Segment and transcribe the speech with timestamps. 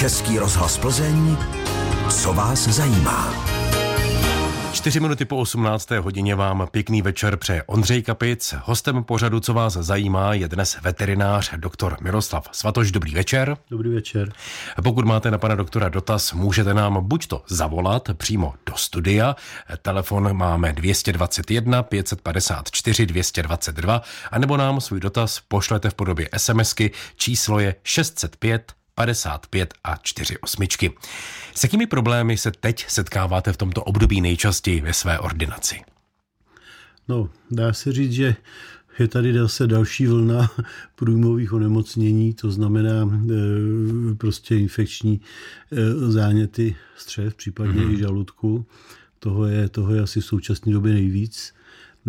[0.00, 1.36] Český rozhlas Plzeň,
[2.10, 3.34] co vás zajímá.
[4.72, 5.90] Čtyři minuty po 18.
[5.90, 8.54] hodině vám pěkný večer přeje Ondřej Kapic.
[8.64, 12.92] Hostem pořadu, co vás zajímá, je dnes veterinář doktor Miroslav Svatoš.
[12.92, 13.56] Dobrý večer.
[13.70, 14.32] Dobrý večer.
[14.84, 19.36] Pokud máte na pana doktora dotaz, můžete nám buď to zavolat přímo do studia.
[19.82, 26.90] Telefon máme 221 554 222, anebo nám svůj dotaz pošlete v podobě SMSky.
[27.16, 30.92] Číslo je 605 55 a 4 osmičky.
[31.54, 35.80] S jakými problémy se teď setkáváte v tomto období nejčastěji ve své ordinaci?
[37.08, 38.36] No, dá se říct, že
[38.98, 40.50] je tady zase další vlna
[40.96, 45.20] průjmových onemocnění, to znamená e, prostě infekční
[45.72, 47.94] e, záněty střev, případně mm-hmm.
[47.94, 48.66] i žaludku.
[49.18, 51.54] Toho je, toho je asi v současné době nejvíc.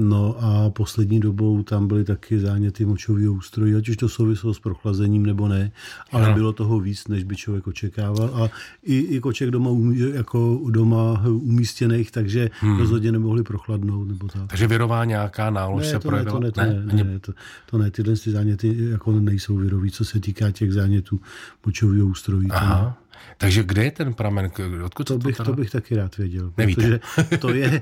[0.03, 4.59] No a poslední dobou tam byly taky záněty močového ústrojí, ať už to souviselo s
[4.59, 5.71] prochlazením nebo ne,
[6.11, 6.33] ale no.
[6.33, 8.29] bylo toho víc, než by člověk očekával.
[8.33, 8.49] A
[8.83, 9.69] i, i koček doma,
[10.13, 12.77] jako doma umístěných, takže hmm.
[12.77, 14.07] rozhodně nemohli prochladnout.
[14.07, 14.47] Nebo tak.
[14.47, 17.33] Takže virová nějaká nálož ne, se to ne, to ne, to ne, ne, ne, to,
[17.69, 21.19] to ne, tyhle ty záněty jako nejsou virový, co se týká těch zánětů
[21.65, 22.51] močového ústrojí.
[22.51, 23.00] Aha.
[23.37, 24.51] Takže kde je ten pramen?
[24.85, 26.53] Odkud to, bych, to, to bych taky rád věděl.
[26.57, 26.99] Nevíte.
[27.15, 27.81] Protože to je,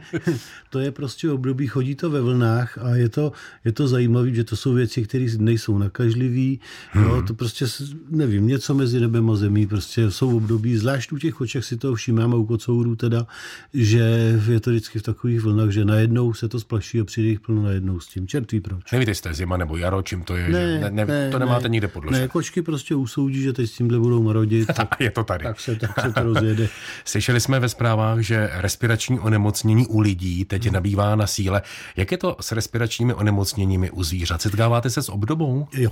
[0.70, 3.32] to je prostě období, chodí to ve vlnách a je to,
[3.66, 6.60] je to zajímavé, že to jsou věci, které nejsou nakažlivý.
[6.90, 7.04] Hmm.
[7.04, 7.66] Jo, to prostě,
[8.10, 9.68] nevím, něco mezi nebem a zemí.
[9.68, 13.28] Prostě jsou období, zvlášť u těch oček si to všímáme u kocourů teda,
[13.74, 17.40] že je to vždycky v takových vlnách, že najednou se to splaší a přijde jich
[17.40, 18.28] plno najednou s tím.
[18.28, 18.92] Čertví proč.
[18.92, 20.50] Nevíte, jste zima nebo jaro, čím to je?
[20.50, 22.22] Ne, že ne, ne, ne, to nemáte ne, nikde podloženo.
[22.22, 24.70] Ne, kočky prostě usoudí, že teď s tímhle budou marodit.
[25.00, 25.44] je to tady.
[25.44, 26.70] Tak se, tak se to rozjede.
[27.06, 30.74] Slyšeli jsme ve zprávách, že respirační onemocnění u lidí teď hmm.
[30.74, 31.62] nabývá na síle.
[31.98, 34.42] Jak je to s respiračními onemocněními u zvířat?
[34.42, 35.68] Setkáváte se s obdobou?
[35.74, 35.92] Jo.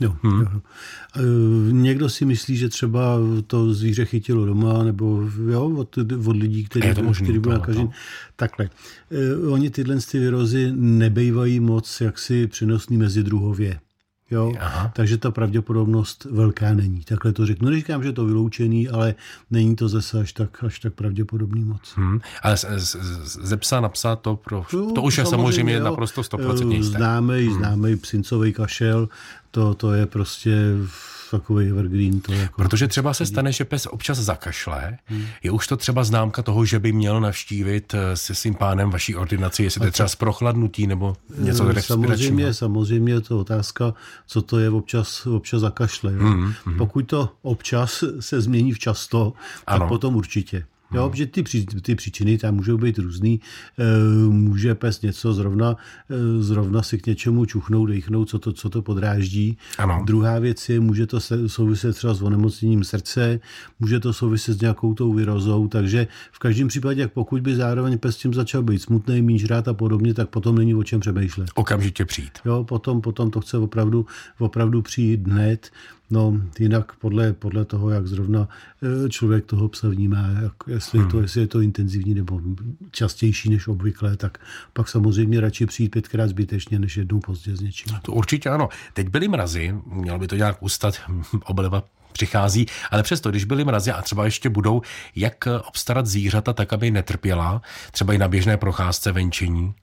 [0.00, 0.40] Jo, hmm.
[0.40, 0.60] jo.
[1.70, 6.88] Někdo si myslí, že třeba to zvíře chytilo doma, nebo jo, od, od lidí, kteří,
[6.90, 7.90] kteří byli nakaženi.
[8.36, 8.70] Takhle.
[9.50, 13.80] Oni tyhle ty virozy nebejvají moc jaksi přenosný mezi druhově.
[14.30, 14.52] Jo?
[14.60, 14.92] Aha.
[14.94, 17.00] Takže ta pravděpodobnost velká není.
[17.00, 17.70] Takhle to řeknu.
[17.70, 19.14] Neříkám, že je to vyloučený, ale
[19.50, 21.92] není to zase až tak, až tak pravděpodobný moc.
[21.96, 22.20] Hmm.
[22.42, 25.84] Ale z, z, ze psa na psa to, pro, jo, to už je samozřejmě jo.
[25.84, 26.98] naprosto 100% jisté.
[26.98, 27.54] Známý, hmm.
[27.54, 29.08] známý psincový kašel,
[29.50, 30.56] to, to je prostě
[31.30, 32.20] takový evergreen.
[32.20, 34.98] To jako Protože třeba se stane, že pes občas zakašle.
[35.04, 35.24] Hmm.
[35.42, 39.16] Je už to třeba známka toho, že by měl navštívit eh, se svým pánem vaší
[39.16, 43.94] ordinaci, jestli to je třeba z prochladnutí nebo něco eh, Samozřejmě, samozřejmě je to otázka,
[44.26, 46.12] co to je občas, občas zakašle.
[46.12, 46.18] Jo?
[46.20, 46.78] Hmm, hmm.
[46.78, 49.32] Pokud to občas se změní v často,
[49.66, 49.78] ano.
[49.78, 50.64] tak potom určitě.
[50.96, 51.42] Jo, protože ty,
[51.82, 53.40] ty příčiny tam můžou být různý.
[53.78, 53.84] E,
[54.30, 55.76] může pes něco zrovna,
[56.10, 59.58] e, zrovna si k něčemu čuchnout, dechnout, co to, co to podráždí.
[59.78, 60.02] Ano.
[60.06, 63.40] Druhá věc je, může to souviset třeba s onemocněním srdce,
[63.80, 68.16] může to souviset s nějakou tou virozou, takže v každém případě, pokud by zároveň pes
[68.16, 71.50] tím začal být smutný, mít žrát a podobně, tak potom není o čem přemýšlet.
[71.54, 72.38] Okamžitě přijít.
[72.44, 74.06] Jo, potom, potom to chce opravdu,
[74.38, 75.70] opravdu přijít hned.
[76.10, 78.48] No, jinak podle, podle toho, jak zrovna
[79.06, 81.10] e, člověk toho psa vnímá, jak, jestli, hmm.
[81.10, 82.40] to, jestli je to intenzivní nebo
[82.90, 84.38] častější než obvykle, tak
[84.72, 87.96] pak samozřejmě radši přijít pětkrát zbytečně, než jednou pozdě s něčím.
[88.02, 88.68] To určitě ano.
[88.92, 90.94] Teď byly mrazy, mělo by to nějak ustat,
[91.44, 94.82] obliva přichází, ale přesto, když byly mrazy a třeba ještě budou,
[95.16, 97.62] jak obstarat zvířata tak, aby netrpěla,
[97.92, 99.74] třeba i na běžné procházce venčení?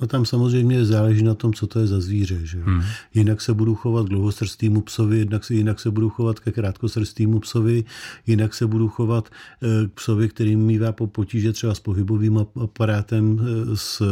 [0.00, 2.38] No tam samozřejmě záleží na tom, co to je za zvíře.
[2.42, 2.58] Že?
[2.58, 2.82] Hmm.
[3.14, 7.40] Jinak se budu chovat k dlouhosrstýmu psovi, jinak se, jinak se budu chovat ke krátkosrstýmu
[7.40, 7.84] psovi,
[8.26, 9.28] jinak se budu chovat
[9.62, 14.02] eh, k psovi, který mývá po potíže třeba s pohybovým aparátem, eh, s,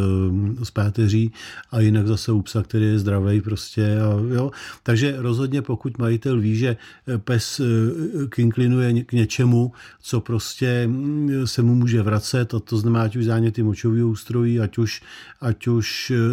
[0.62, 1.33] s páteří
[1.71, 4.00] a jinak zase u psa, který je zdravý prostě.
[4.00, 4.50] A, jo?
[4.83, 6.77] Takže rozhodně pokud majitel ví, že
[7.09, 7.61] eh, pes
[8.28, 13.25] kinklinuje k něčemu, co prostě mm, se mu může vracet, a to znamená ať už
[13.25, 15.03] záněty močového ústrojí, ať už,
[15.41, 15.74] ať už,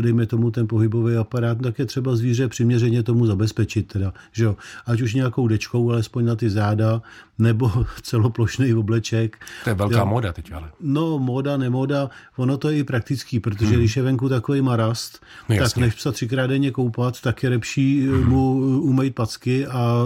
[0.02, 3.88] dejme tomu, ten pohybový aparát, tak je třeba zvíře přiměřeně tomu zabezpečit.
[3.88, 4.56] Teda, že jo?
[4.86, 7.02] Ať už nějakou dečkou, alespoň na ty záda,
[7.42, 7.72] nebo
[8.02, 9.38] celoplošný obleček.
[9.64, 10.06] To je velká jo.
[10.06, 10.70] moda teď, ale.
[10.82, 13.80] No, moda, nemoda, ono to je i praktický, protože hmm.
[13.80, 18.08] když je venku takový marast, no, tak než psa třikrát denně koupat, tak je lepší
[18.08, 18.30] hmm.
[18.30, 20.06] mu umýt packy a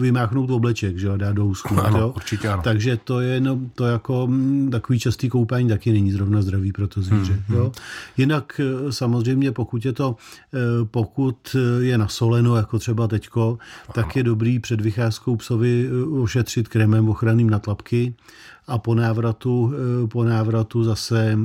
[0.00, 1.80] vymáchnout obleček, že jo, dát do úzku.
[1.80, 2.12] Ano, jo?
[2.16, 2.62] určitě ano.
[2.62, 4.28] Takže to je no, to jako
[4.70, 7.42] takový častý koupání taky není zrovna zdravý pro to zvíře.
[7.48, 7.58] Hmm.
[7.58, 7.72] Jo?
[8.16, 10.16] Jinak Eh, samozřejmě, pokud je to,
[10.84, 13.58] pokud je nasoleno, jako třeba teďko,
[13.92, 15.88] tak je dobrý před vycházkou psovi
[16.22, 18.14] ošetřit krémem ochranným na tlapky
[18.66, 19.72] a po návratu,
[20.08, 21.38] po návratu zase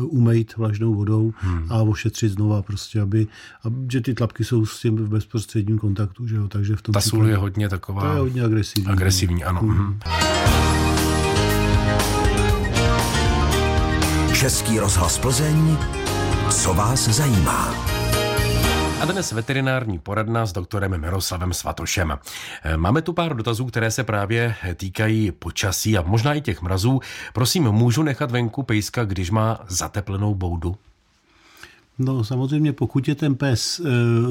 [0.00, 1.66] umejt vlažnou vodou hmm.
[1.70, 3.26] a ošetřit znova, prostě, aby,
[3.62, 6.92] aby, že ty tlapky jsou s tím v bezprostředním kontaktu, že jo, takže v tom
[6.92, 8.02] Ta sůl je hodně taková...
[8.02, 8.90] To je hodně agresivní.
[8.90, 9.60] Agresivní, ano.
[9.60, 9.98] Hmm.
[14.38, 15.76] Český rozhlas Plzeň,
[16.50, 17.74] co vás zajímá.
[19.00, 22.18] A dnes veterinární poradna s doktorem Miroslavem Svatošem.
[22.76, 27.00] Máme tu pár dotazů, které se právě týkají počasí a možná i těch mrazů.
[27.32, 30.76] Prosím, můžu nechat venku pejska, když má zateplenou boudu?
[31.98, 33.84] No samozřejmě, pokud je ten pes e,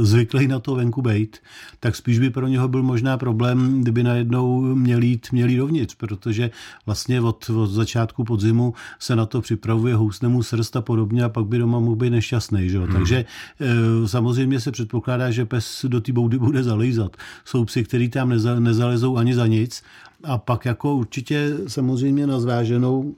[0.05, 1.37] zvyklý na to venku bejt,
[1.79, 5.95] tak spíš by pro něho byl možná problém, kdyby najednou měl jít, měl jít dovnitř,
[5.95, 6.51] protože
[6.85, 11.29] vlastně od, od začátku podzimu se na to připravuje, housne mu srst a podobně a
[11.29, 12.69] pak by doma mohl být nešťastný.
[12.69, 12.79] Že?
[12.79, 12.93] Hmm.
[12.93, 13.25] Takže
[13.59, 17.17] e, samozřejmě se předpokládá, že pes do té boudy bude zalejzat.
[17.45, 19.83] Jsou psy, který tam neza, nezalezou ani za nic
[20.23, 23.15] a pak jako určitě samozřejmě na zváženou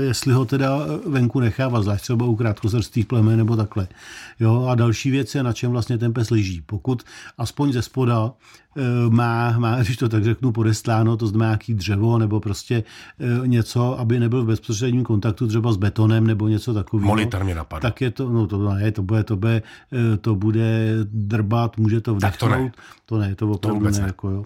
[0.00, 3.88] jestli ho teda venku nechává, zvlášť třeba u krátkozrstých plemen nebo takhle.
[4.40, 6.62] Jo, a další věc je, na čem vlastně ten pes leží.
[6.66, 7.02] Pokud
[7.38, 8.32] aspoň ze spoda
[8.67, 8.67] Eh,
[9.08, 12.84] má, má, když to tak řeknu, podestláno, to znamená nějaký dřevo nebo prostě
[13.20, 17.08] eh, něco, aby nebyl v bezprostředním kontaktu třeba s betonem nebo něco takového.
[17.08, 17.82] Monitor mě napadl.
[17.82, 19.62] Tak je to, no to ne, to bude, to bude,
[19.92, 22.40] eh, to bude drbat, může to vdechnout.
[22.40, 22.72] Tak to ne.
[23.06, 24.06] To ne, to opravdu to ne, ne.
[24.06, 24.44] Jako, jo.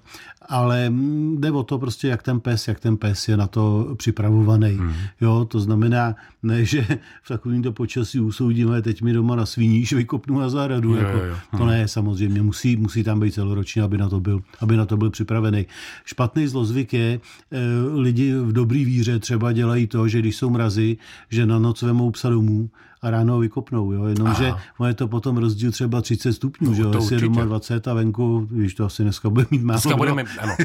[0.49, 3.95] Ale mm, jde o to prostě, jak ten pes, jak ten pes je na to
[3.97, 4.71] připravovaný.
[4.71, 4.93] Hmm.
[5.21, 6.83] Jo, to znamená, ne, že
[7.23, 10.95] v takovémto počasí usoudíme, teď mi doma na sviníš vykopnu na zahradu.
[10.95, 11.37] Jo, jako, jo, jo.
[11.51, 11.59] Hmm.
[11.61, 14.97] To ne, samozřejmě, musí, musí tam být celoročně, aby na to byl, aby na to
[14.97, 15.67] byl připravený.
[16.05, 17.59] Špatný zlozvyk je, eh,
[17.97, 20.97] lidi v dobrý víře třeba dělají to, že když jsou mrazy,
[21.33, 22.69] že na noc vemou psa domů
[23.03, 23.93] a ráno ho vykopnou.
[23.93, 24.05] Jo?
[24.05, 24.55] Jenomže
[24.87, 26.93] je to potom rozdíl třeba 30 stupňů, no, že jo?
[26.95, 29.81] jestli je doma 20 a venku, když to asi dneska bude mít málo.
[29.81, 30.57] Dneska budeme, ano,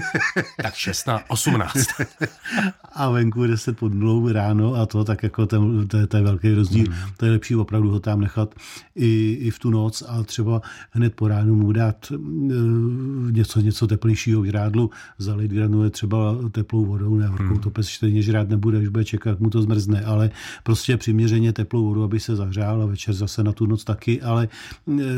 [0.62, 1.88] tak 16, 18.
[2.94, 6.24] a venku 10 pod nulou ráno a to, tak jako ten, to, je, to je
[6.24, 6.86] velký rozdíl.
[6.90, 7.12] Hmm.
[7.18, 8.56] To je lepší opravdu ho tam nechat
[8.96, 10.62] i, i v tu noc a třeba
[10.92, 16.86] hned po ránu mu dát uh, něco, něco teplejšího v žrádlu, zalit granule třeba teplou
[16.86, 17.60] vodou, ne horkou, hmm.
[17.60, 20.30] to pes stejně žrát nebude, už bude čekat, mu to zmrzne, ale
[20.64, 24.48] prostě přiměřeně teplou vodu, aby se zahřál a večer zase na tu noc taky, ale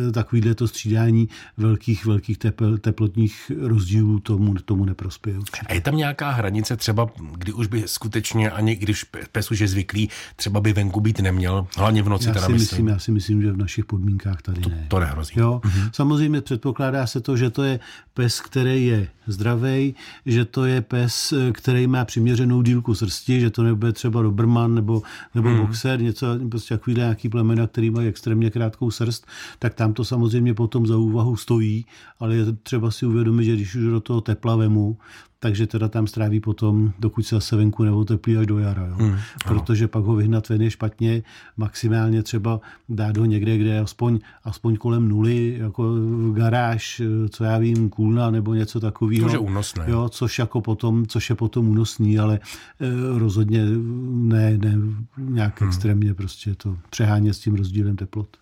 [0.10, 5.38] e, takovýhle to střídání velkých, velkých tepl, teplotních rozdílů tomu, tomu neprospěje.
[5.66, 9.68] A je tam nějaká hranice třeba, kdy už by skutečně, ani když pes už je
[9.68, 12.88] zvyklý, třeba by venku být neměl, hlavně v noci já teda si myslím.
[12.88, 14.86] Já si myslím, že v našich podmínkách tady to, ne.
[14.88, 15.34] To nehrozí.
[15.38, 15.62] Jo?
[15.66, 15.90] Mhm.
[15.94, 17.80] Samozřejmě předpokládá se to, že to je
[18.14, 19.96] pes, který je zdravý,
[20.26, 25.02] že to je pes, který má přiměřenou dílku srsti, že to nebude třeba Doberman nebo,
[25.36, 25.60] nebo hmm.
[25.60, 29.28] boxer, něco prostě takovýhle nějaký plemena, který mají extrémně krátkou srst,
[29.60, 31.86] tak tam to samozřejmě potom za úvahu stojí,
[32.20, 34.98] ale je třeba si uvědomit, že když už do toho tepla vemu,
[35.40, 38.86] takže teda tam stráví potom, dokud se zase venku neoteplí až do jara.
[38.86, 38.96] Jo.
[38.98, 41.24] Hmm, Protože pak ho vyhnat ven je špatně,
[41.58, 42.60] maximálně třeba
[42.90, 45.96] dát ho někde, kde je aspoň, aspoň kolem nuly, jako
[46.34, 49.24] garáž, co já vím, kůlna nebo něco takového.
[49.24, 49.86] Což je únosné.
[49.88, 52.40] Jo, což, jako potom, což je potom únosný, ale
[52.80, 53.66] e, rozhodně
[54.10, 54.78] ne, ne
[55.18, 55.70] nějak hmm.
[55.70, 58.38] extrémně prostě to přehánět s tím rozdílem teplot.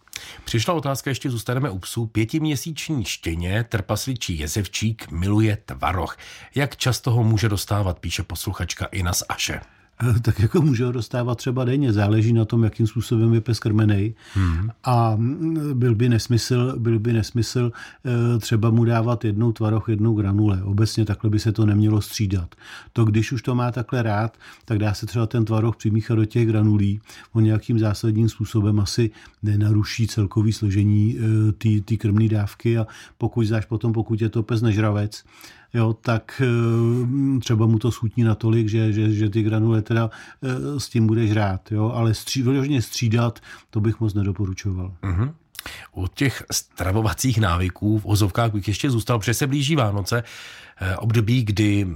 [0.45, 2.05] Přišla otázka, ještě zůstaneme u psů.
[2.05, 6.17] Pětiměsíční štěně, trpasličí jezevčík, miluje tvaroch.
[6.55, 9.76] Jak často ho může dostávat, píše posluchačka Ina z Aše.
[10.21, 11.93] tak jako může ho dostávat třeba denně.
[11.93, 14.15] Záleží na tom, jakým způsobem je pes krmený.
[14.33, 14.69] Hmm.
[14.83, 15.17] A
[15.73, 17.71] byl by nesmysl, byl by nesmysl
[18.05, 20.63] eh, třeba mu dávat jednou tvaroch, jednou granule.
[20.63, 22.55] Obecně takhle by se to nemělo střídat.
[22.93, 26.25] To, když už to má takhle rád, tak dá se třeba ten tvaroch přimíchat do
[26.25, 27.01] těch granulí.
[27.33, 29.11] On nějakým zásadním způsobem asi
[29.43, 31.17] nenaruší celkový složení
[31.65, 35.23] eh, té krmné dávky a pokud záš potom, pokud je to pes nežravec,
[35.73, 40.09] jo, tak eh, třeba mu to schutní natolik, že, že, že ty granule teda
[40.43, 41.71] eh, s tím bude žrát.
[41.71, 44.95] Jo, ale stří, vyloženě střídat, to bych moc nedoporučoval.
[45.03, 45.33] Mm-hmm.
[45.95, 50.23] U těch stravovacích návyků v ozovkách bych ještě zůstal, protože se blíží Vánoce,
[50.81, 51.87] eh, období, kdy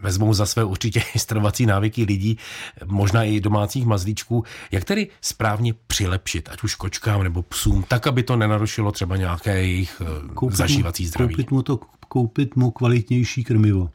[0.00, 2.38] vezmou za své určitě stravovací návyky lidí,
[2.84, 8.22] možná i domácích mazlíčků, jak tedy správně přilepšit, ať už kočkám nebo psům, tak, aby
[8.22, 10.02] to nenarušilo třeba nějaké jejich
[10.34, 11.34] koupit zažívací zdraví.
[11.34, 13.90] Koupit mu to koupit mu kvalitnější krmivo.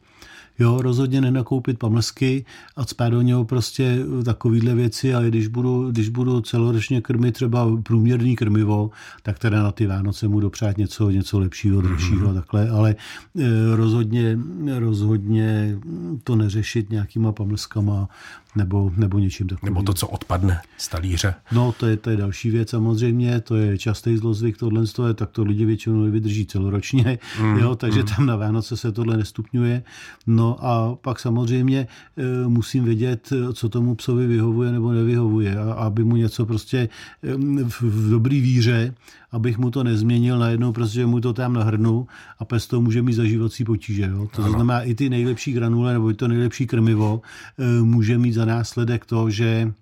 [0.58, 2.44] Jo, rozhodně nenakoupit pamlsky
[2.76, 7.76] a spát do něho prostě takovýhle věci, ale když budu, když budu celoročně krmit třeba
[7.82, 8.90] průměrný krmivo,
[9.22, 12.34] tak teda na ty Vánoce mu dopřát něco, něco lepšího, dražšího mm-hmm.
[12.34, 14.38] takhle, ale e, rozhodně,
[14.78, 15.78] rozhodně
[16.24, 18.08] to neřešit nějakýma pamlskama,
[18.56, 19.74] nebo, nebo něčím takovým.
[19.74, 21.34] Nebo to, co odpadne z talíře.
[21.52, 25.30] No, to je, to je další věc samozřejmě, to je častý zlozvyk, tohle je, tak
[25.30, 28.06] to lidi většinou nevydrží celoročně, mm, jo, takže mm.
[28.06, 29.82] tam na Vánoce se tohle nestupňuje.
[30.26, 36.04] No a pak samozřejmě e, musím vědět, co tomu psovi vyhovuje nebo nevyhovuje, a, aby
[36.04, 36.88] mu něco prostě e,
[37.64, 38.94] v, v dobrý víře,
[39.34, 42.06] abych mu to nezměnil najednou, prostě mu to tam nahrnu
[42.38, 44.02] a pes to může mít zažívací potíže.
[44.02, 44.28] Jo?
[44.36, 44.52] To ano.
[44.52, 47.22] znamená, i ty nejlepší granule nebo i to nejlepší krmivo
[47.58, 49.72] e, může mít za následek to, že e,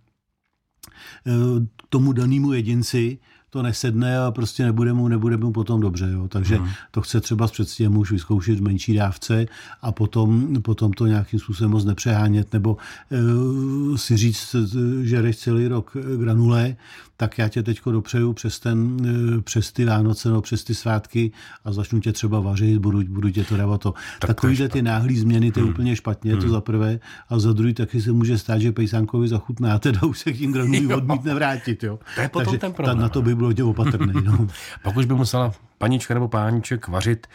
[1.88, 3.18] tomu danému jedinci
[3.50, 6.10] to nesedne a prostě nebude mu, nebude mu potom dobře.
[6.12, 6.28] Jo.
[6.28, 6.68] Takže hmm.
[6.90, 9.46] to chce třeba s předstihem už vyzkoušet v menší dávce
[9.82, 12.76] a potom, potom to nějakým způsobem moc nepřehánět, nebo
[13.10, 14.56] e, si říct,
[15.02, 16.76] že jdeš celý rok granule,
[17.22, 18.96] tak já tě teďko dopřeju přes, ten,
[19.38, 21.32] eh, přes ty Vánoce, no, přes ty svátky
[21.64, 23.94] a začnu tě třeba vařit, budu, budu tě to dávat to.
[24.18, 25.72] Tak Takovýhle ty náhlý změny, to je hmm.
[25.72, 26.40] úplně špatně, hmm.
[26.40, 26.98] to za prvé.
[27.28, 30.52] A za druhý taky se může stát, že pejsánkovi zachutná, teda už se k tím
[30.52, 31.82] granulím odmítne vrátit.
[31.82, 31.98] Jo.
[32.14, 32.96] To je potom Takže ten problém.
[32.96, 34.12] Ta, na to by bylo tě opatrný.
[34.24, 34.48] No.
[34.82, 37.26] Pak už by musela panička nebo páníček vařit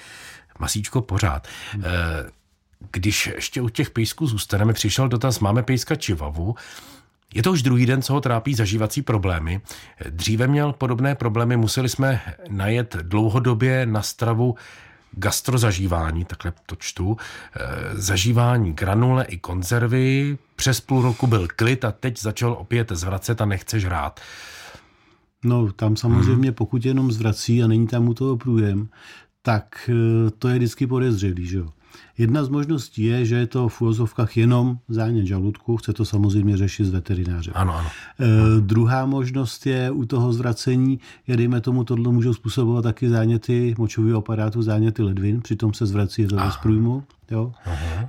[0.60, 1.48] masíčko pořád.
[1.72, 1.84] Hmm.
[2.92, 6.56] Když ještě u těch pejsků zůstaneme, přišel dotaz, máme pejska čivavu,
[7.38, 9.62] je to už druhý den, co ho trápí zažívací problémy.
[10.10, 14.56] Dříve měl podobné problémy, museli jsme najet dlouhodobě na stravu
[15.12, 17.60] gastrozažívání, takhle to čtu, eh,
[17.94, 23.46] zažívání granule i konzervy, přes půl roku byl klid a teď začal opět zvracet a
[23.46, 24.20] nechce žrát.
[25.44, 26.56] No tam samozřejmě, hmm.
[26.56, 28.90] pokud jenom zvrací a není tam u toho průjem,
[29.42, 31.70] tak eh, to je vždycky podezřelý, že jo.
[32.18, 36.58] Jedna z možností je, že je to v úvozovkách jenom zánět žaludku, chce to samozřejmě
[36.58, 37.54] řešit s veterinářem.
[37.58, 37.90] Ano, ano.
[38.20, 43.76] E, druhá možnost je u toho zvracení, je dejme tomu, tohle můžou způsobovat taky záněty
[43.78, 47.04] močového aparátu, záněty ledvin, přitom se zvrací to bez průjmu.
[47.32, 47.52] Jo?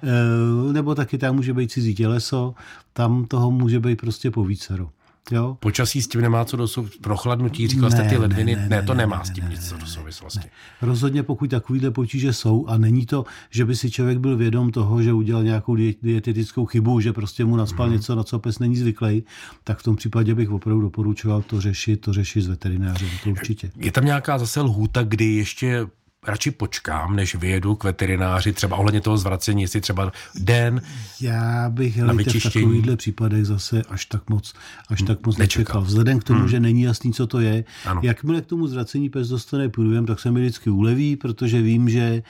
[0.03, 2.55] E, nebo taky tam může být cizí těleso,
[2.93, 4.91] tam toho může být prostě povícero.
[5.31, 5.57] Jo?
[5.61, 6.67] Počasí s tím nemá co do
[7.01, 9.73] prochladnutí, říkal jste ty ledviny, ne, ne, ne to nemá ne, s tím ne, nic
[9.73, 10.39] ne, do souvislosti.
[10.39, 10.51] Ne.
[10.83, 15.03] Rozhodně pokud takovýhle potíže jsou a není to, že by si člověk byl vědom toho,
[15.03, 17.97] že udělal nějakou dietetickou chybu, že prostě mu naspal hmm.
[17.97, 19.25] něco, na co pes není zvyklý,
[19.65, 23.71] tak v tom případě bych opravdu doporučoval to řešit, to řešit s veterinářem, to určitě.
[23.77, 25.87] Je tam nějaká zase lhůta, kdy ještě
[26.27, 30.83] radši počkám, než vyjedu k veterináři, třeba ohledně toho zvracení, jestli třeba den
[31.21, 34.55] Já bych na v takovýchhle případech zase až tak moc,
[34.89, 35.63] až tak moc nečekal.
[35.63, 35.83] nečekal.
[35.83, 36.49] Vzhledem k tomu, hmm.
[36.49, 38.01] že není jasný, co to je, ano.
[38.05, 42.01] jakmile k tomu zvracení pes dostane průjem, tak se mi vždycky uleví, protože vím, že
[42.01, 42.23] e,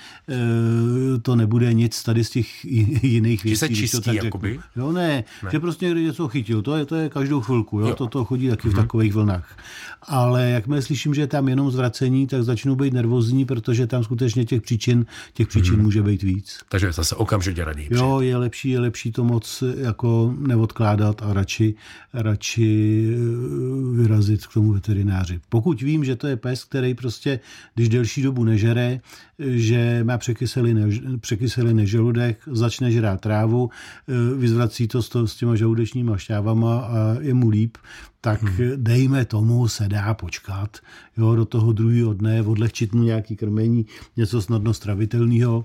[1.23, 2.65] to nebude nic tady z těch
[3.05, 3.55] jiných věcí.
[3.55, 4.61] Že se čistí, to tak jakoby?
[4.77, 7.87] Jo, ne, ne, že prostě někdy něco chytil, to je, to je každou chvilku, jo,
[7.87, 7.95] jo.
[7.95, 8.73] To, to chodí taky hmm.
[8.73, 9.57] v takových vlnách.
[10.03, 14.45] Ale jakmile slyším, že je tam jenom zvracení, tak začnu být nervózní, protože tam skutečně
[14.45, 15.83] těch příčin, těch příčin hmm.
[15.83, 16.59] může být víc.
[16.69, 17.89] Takže zase okamžitě raději.
[17.91, 21.75] Jo, je lepší, je lepší to moc jako neodkládat a radši,
[22.15, 25.41] radši eh, vyrazit k tomu veterináři.
[25.49, 27.41] Pokud vím, že to je pes, který prostě,
[27.75, 29.01] když delší dobu nežere,
[29.39, 35.55] že má překyselený, překyselený žaludek, začne žrát trávu, eh, vyzvrací to s, to, s těma
[35.55, 37.77] žaludečníma šťávama a je mu líp,
[38.21, 38.71] tak hmm.
[38.77, 40.77] dejme tomu se dá počkat
[41.17, 45.65] jo, do toho druhého dne, odlehčit mu nějaký krmení, něco snadno stravitelného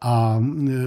[0.00, 0.40] a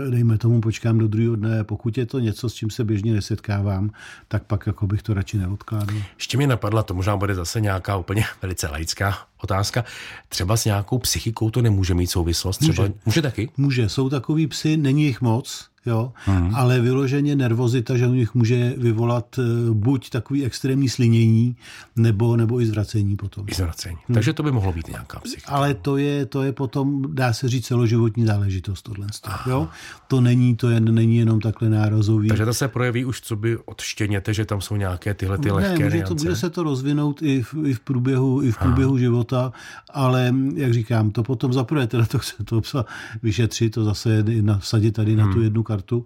[0.08, 1.64] e, dejme tomu počkám do druhého dne.
[1.64, 3.92] Pokud je to něco, s čím se běžně nesetkávám,
[4.28, 5.96] tak pak jako bych to radši neodkládal.
[6.16, 9.84] Ještě mi napadla, to možná bude zase nějaká úplně velice laická otázka.
[10.30, 12.58] Třeba s nějakou psychikou to nemůže mít souvislost?
[12.58, 12.94] Třeba, může.
[13.06, 13.50] může taky?
[13.58, 13.90] Může.
[13.90, 16.56] Jsou takový psy, není jich moc, jo, hmm.
[16.56, 21.56] ale vyloženě nervozita, že u nich může vyvolat eh, buď takový extrémní slinění,
[21.96, 23.46] nebo, nebo i zvracení potom.
[23.52, 23.98] I zvracení.
[24.08, 24.14] Hmm.
[24.14, 25.52] Takže to by mohlo být nějaká psychika.
[25.52, 29.08] Ale to je, to je potom, dá se říct, celoživotní záležitost tohle.
[29.48, 29.68] Jo?
[30.08, 32.28] To není, to je, není jenom takhle nárazový.
[32.28, 35.52] Takže to se projeví už co by od štěněte, že tam jsou nějaké tyhle ty
[35.52, 38.58] lehké ne, může, to, může se to rozvinout i v, i v průběhu, i v
[38.58, 39.54] průběhu života,
[39.90, 42.86] ale jak říkám, to potom zaprvé teda to chce to psa
[43.24, 45.44] vyšetřit, to zase nasadit tady na tu hmm.
[45.44, 46.06] jednu kartu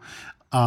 [0.52, 0.64] a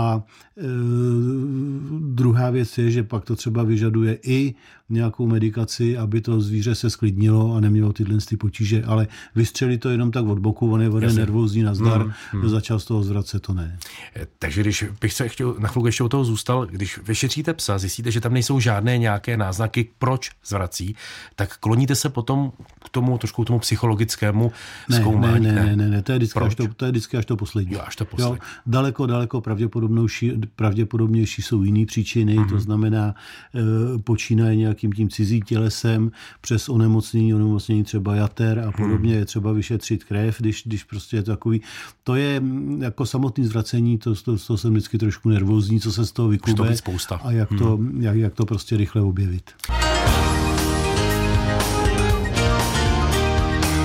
[2.01, 4.55] druhá věc je, že pak to třeba vyžaduje i
[4.91, 9.89] nějakou medikaci, aby to zvíře se sklidnilo a nemělo tyhle ty potíže, ale vystřeli to
[9.91, 12.13] jenom tak od boku, on je vede nervózní nazdar, mm,
[12.43, 12.49] mm.
[12.49, 13.79] začal z toho zvracet, to ne.
[14.17, 17.79] E, takže když bych se chtěl, na chvilku ještě u toho zůstal, když vyšetříte psa,
[17.79, 20.97] zjistíte, že tam nejsou žádné nějaké náznaky, proč zvrací,
[21.37, 22.53] tak kloníte se potom
[22.85, 24.53] k tomu trošku k tomu psychologickému
[24.89, 25.47] ne, zkoumání.
[25.47, 27.37] Ne, ne, ne, ne, ne, to je vždycky, až to, to je vždycky až to
[27.37, 27.75] poslední.
[27.75, 28.37] Jo, až to poslední.
[28.37, 32.49] Jo, daleko, daleko pravděpodobnější, pravděpodobnější jsou jiné příčiny, mm-hmm.
[32.49, 33.15] to znamená,
[33.55, 39.25] e, počínaje nějak nějakým tím cizí tělesem, přes onemocnění, onemocnění třeba jater a podobně, je
[39.25, 41.61] třeba vyšetřit krev, když, když prostě je to takový.
[42.05, 46.07] To je mm, jako samotný zvracení, to, to, to jsem vždycky trošku nervózní, co se
[46.07, 46.77] z toho vykube
[47.23, 49.51] a jak to, jak, jak to prostě rychle objevit.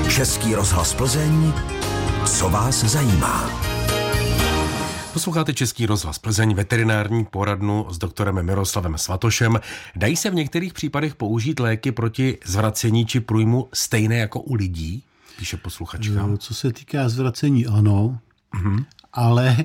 [0.10, 1.54] Český rozhlas Plzeň,
[2.26, 3.75] co vás zajímá.
[5.16, 9.60] Posloucháte Český rozhlas Plzeň, veterinární poradnu s doktorem Miroslavem Svatošem.
[9.96, 15.04] Dají se v některých případech použít léky proti zvracení či průjmu stejné jako u lidí?
[15.38, 16.30] Píše posluchačka.
[16.38, 18.20] Co se týká zvracení, ano.
[18.56, 18.86] Mm-hmm.
[19.14, 19.58] Ale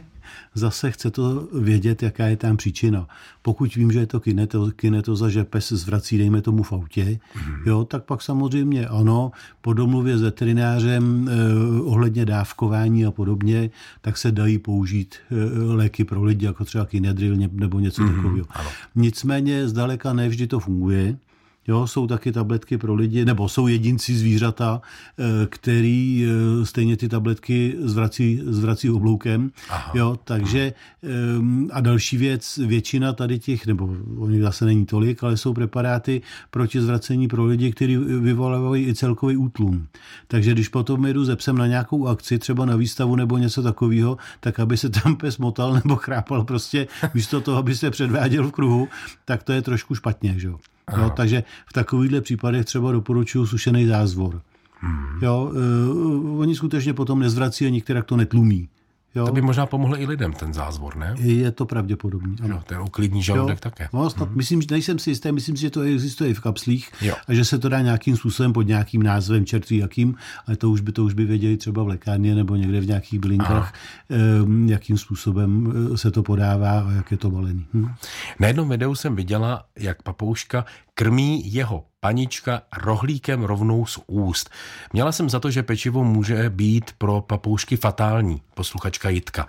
[0.54, 3.08] zase chce to vědět, jaká je tam příčina.
[3.42, 7.04] Pokud vím, že je to kineto, kinetoza, že pes zvrací, dejme tomu v autě,
[7.36, 7.54] mm.
[7.66, 14.16] jo, tak pak samozřejmě ano, po domluvě s veterinářem eh, ohledně dávkování a podobně, tak
[14.16, 15.34] se dají použít eh,
[15.74, 18.14] léky pro lidi, jako třeba kinedril nebo něco mm.
[18.14, 18.46] takového.
[18.94, 21.16] Nicméně zdaleka nevždy to funguje.
[21.70, 24.82] Jo, jsou taky tabletky pro lidi, nebo jsou jedinci zvířata,
[25.18, 29.50] eh, který eh, stejně ty tabletky zvrací, zvrací obloukem.
[29.68, 29.92] Aha.
[29.94, 30.72] Jo, takže
[31.02, 36.22] ehm, a další věc, většina tady těch, nebo oni zase není tolik, ale jsou preparáty
[36.50, 39.86] proti zvracení pro lidi, kteří vyvolávají i celkový útlum.
[40.28, 44.16] Takže když potom jedu ze psem na nějakou akci, třeba na výstavu nebo něco takového,
[44.40, 48.52] tak aby se tam pes motal nebo chrápal prostě místo toho, aby se předváděl v
[48.52, 48.88] kruhu,
[49.24, 50.34] tak to je trošku špatně.
[50.38, 50.50] Že?
[50.98, 54.42] Jo, takže v takovýchhle případech třeba doporučuju sušený zázvor.
[54.80, 55.18] Hmm.
[55.22, 58.68] Jo, uh, oni skutečně potom nezvrací a některá to netlumí.
[59.14, 59.26] Jo.
[59.26, 61.14] To by možná pomohlo i lidem, ten zázvor, ne?
[61.18, 62.36] Je to pravděpodobný.
[62.42, 62.54] Ano.
[62.54, 63.60] Jo, ten uklidní žaludek jo.
[63.60, 63.88] také.
[63.92, 64.36] No, snad, hmm.
[64.36, 67.14] myslím, že nejsem si jistý, myslím si, že to existuje i v kapslích jo.
[67.28, 70.14] a že se to dá nějakým způsobem pod nějakým názvem, čertví jakým,
[70.46, 73.20] ale to už by to už by věděli třeba v lékárně nebo někde v nějakých
[73.20, 73.74] bylinkách,
[74.42, 77.66] um, jakým způsobem eh, se to podává a jak je to balený.
[77.74, 77.88] Hm?
[78.40, 80.64] Na jednom videu jsem viděla, jak papouška
[81.00, 84.50] krmí jeho panička rohlíkem rovnou z úst.
[84.92, 89.48] Měla jsem za to, že pečivo může být pro papoušky fatální, posluchačka Jitka.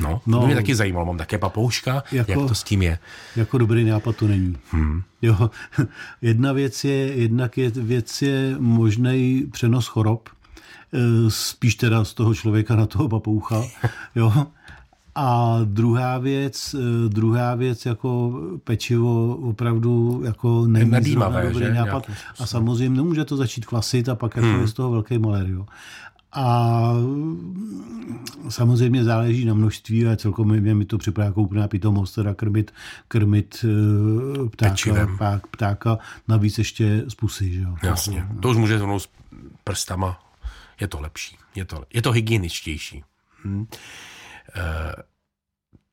[0.00, 2.98] No, no to mě taky zajímalo, mám také papouška, jako, jak to s tím je?
[3.36, 4.56] Jako dobrý nápad to není.
[4.70, 5.02] Hmm.
[5.22, 5.50] Jo,
[6.22, 10.98] jedna věc je, jednak je, věc je možný přenos chorob, eh,
[11.30, 13.64] spíš teda z toho člověka na toho papoucha,
[14.14, 14.46] jo,
[15.14, 21.74] a druhá věc, eh, druhá věc jako pečivo opravdu jako není Nadýmavé, dobrý že?
[21.74, 22.10] nápad.
[22.38, 24.60] A samozřejmě nemůže to začít klasit a pak jako hmm.
[24.60, 25.46] je z toho velký malér.
[25.48, 25.66] Jo.
[26.34, 26.92] A
[28.48, 32.72] samozřejmě záleží na množství a celkově mi to připadá jako úplná pitomost, teda krmit,
[33.08, 37.52] krmit eh, ptáka, pták, ptáka, navíc ještě z pusy.
[37.52, 37.76] Že jo.
[37.82, 39.08] Jasně, to už může s
[39.64, 40.20] prstama,
[40.80, 43.04] je to lepší, je to, je to hygieničtější.
[43.44, 43.66] Hm.
[44.56, 44.92] Eh,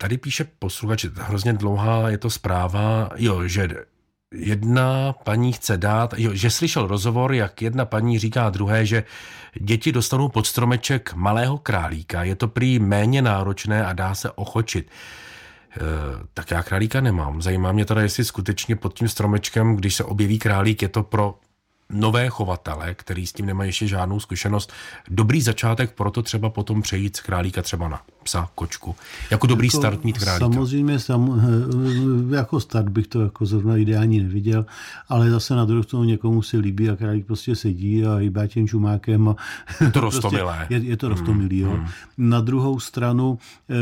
[0.01, 3.69] tady píše posluchač, hrozně dlouhá je to zpráva, jo, že
[4.33, 9.03] jedna paní chce dát, jo, že slyšel rozhovor, jak jedna paní říká druhé, že
[9.61, 14.87] děti dostanou pod stromeček malého králíka, je to prý méně náročné a dá se ochočit.
[14.87, 15.79] E,
[16.33, 17.41] tak já králíka nemám.
[17.41, 21.35] Zajímá mě teda, jestli skutečně pod tím stromečkem, když se objeví králík, je to pro
[21.91, 24.73] nové chovatele, který s tím nemají ještě žádnou zkušenost,
[25.09, 28.95] dobrý začátek, proto třeba potom přejít z králíka třeba na psa, kočku.
[29.31, 30.45] Jako dobrý jako start mít králíka.
[30.45, 31.41] Samozřejmě, sam,
[32.35, 34.65] jako start bych to jako zrovna ideální neviděl,
[35.09, 38.67] ale zase na druhou stranu někomu se líbí a králík prostě sedí a hýbá tím
[38.67, 39.27] čumákem.
[39.27, 39.35] A
[39.81, 40.55] je to rostomilé.
[40.57, 41.77] prostě je, je to rostomilý, hmm, jo.
[41.77, 41.87] Hmm.
[42.29, 43.37] Na druhou stranu
[43.69, 43.73] eh,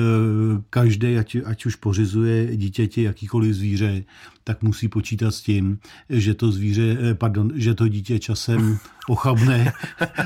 [0.69, 4.03] každý, ať, ať už pořizuje dítěti jakýkoliv zvíře,
[4.47, 9.73] tak musí počítat s tím, že to zvíře, eh, pardon, že to dítě časem ochabne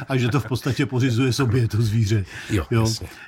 [0.10, 2.26] a že to v podstatě pořizuje sobě to zvíře.
[2.50, 2.88] Jo, jo,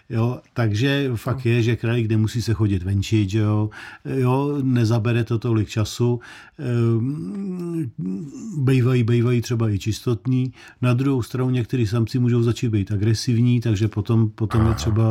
[0.09, 3.69] jo takže fakt je, že králík nemusí se chodit venčit, jo,
[4.05, 6.19] jo nezabere to tolik času,
[6.59, 7.91] ehm,
[8.57, 10.53] bejvají, bejvají třeba i čistotní.
[10.81, 15.03] Na druhou stranu některý samci můžou začít být agresivní, takže potom, potom je třeba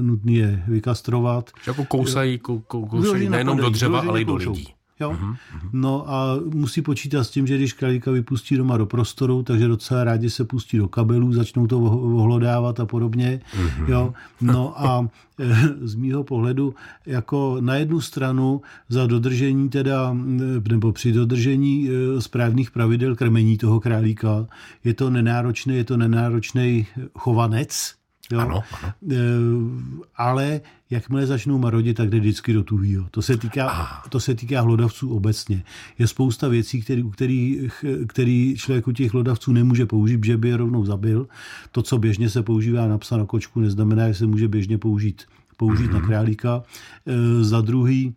[0.00, 1.50] nutný je vykastrovat.
[1.66, 4.74] Jako kousají, kousají nejenom do dřeva, ale i do lidí.
[5.00, 5.10] Jo?
[5.10, 5.36] Uh-huh.
[5.72, 10.04] No a musí počítat s tím, že když králíka vypustí doma do prostoru, takže docela
[10.04, 13.40] rádi se pustí do kabelů, začnou to ohlodávat a podobně.
[13.56, 13.88] Uh-huh.
[13.88, 14.14] Jo?
[14.40, 15.08] No a
[15.40, 16.74] eh, z mýho pohledu
[17.06, 20.16] jako na jednu stranu za dodržení teda,
[20.66, 24.46] eh, nebo při dodržení eh, správných pravidel krmení toho králíka
[24.84, 26.86] je to nenáročný, je to nenáročný
[27.18, 27.94] chovanec,
[28.32, 28.40] Jo?
[28.40, 28.92] Ano, ano.
[29.10, 29.16] E,
[30.16, 30.60] ale
[30.90, 33.06] jakmile začnou marodit, tak jde vždycky do tuhýho.
[33.10, 34.08] To se týká, ah.
[34.08, 35.64] to se týká hlodavců obecně.
[35.98, 37.68] Je spousta věcí, který, který,
[38.06, 41.28] který člověk u těch hlodavců nemůže použít, že by je rovnou zabil.
[41.72, 45.22] To, co běžně se používá na psa, na kočku, neznamená, že se může běžně použít,
[45.56, 45.92] použít mm-hmm.
[45.92, 46.08] na mhm.
[46.08, 46.62] králíka.
[47.06, 48.14] E, za druhý,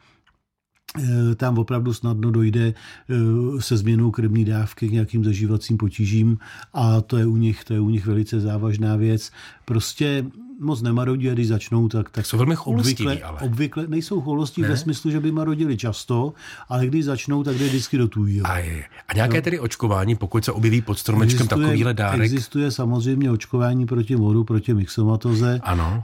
[1.35, 6.37] tam opravdu snadno dojde eh, se změnou krevní dávky k nějakým zažívacím potížím
[6.73, 9.31] a to je u nich, to je u nich velice závažná věc.
[9.65, 10.25] Prostě
[10.59, 13.39] moc nemarodí a když začnou, tak, tak jsou velmi obvykle, ale.
[13.39, 14.67] obvykle nejsou cholostí ne?
[14.67, 16.33] ve smyslu, že by marodili často,
[16.69, 18.09] ale když začnou, tak jde vždycky do.
[18.43, 18.83] A, je.
[19.07, 19.41] a nějaké no.
[19.41, 22.25] tedy očkování, pokud se objeví pod stromečkem existuje, takovýhle dárek?
[22.25, 26.03] Existuje samozřejmě očkování proti moru, proti myxomatoze, ano.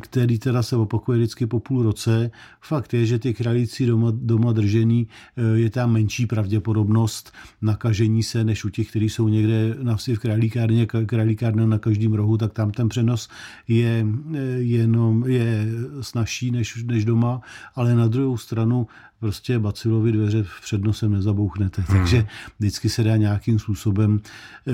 [0.00, 2.30] který teda se opakuje vždycky po půl roce.
[2.60, 8.44] Fakt je, že ty králíci doma, doma držený, eh, je tam menší pravděpodobnost nakažení se,
[8.44, 12.52] než u těch, kteří jsou někde na vsi v králíkárně, králíkárna na každém rohu, tak
[12.52, 13.28] tam ten přenos
[13.68, 15.66] je eh, jenom je
[16.00, 17.40] snažší než, než doma,
[17.74, 18.86] ale na druhou stranu
[19.20, 21.82] prostě bacilovi dveře před nosem nezabouchnete.
[21.82, 21.98] Hmm.
[21.98, 22.26] Takže
[22.58, 24.20] vždycky se dá nějakým způsobem
[24.66, 24.72] eh,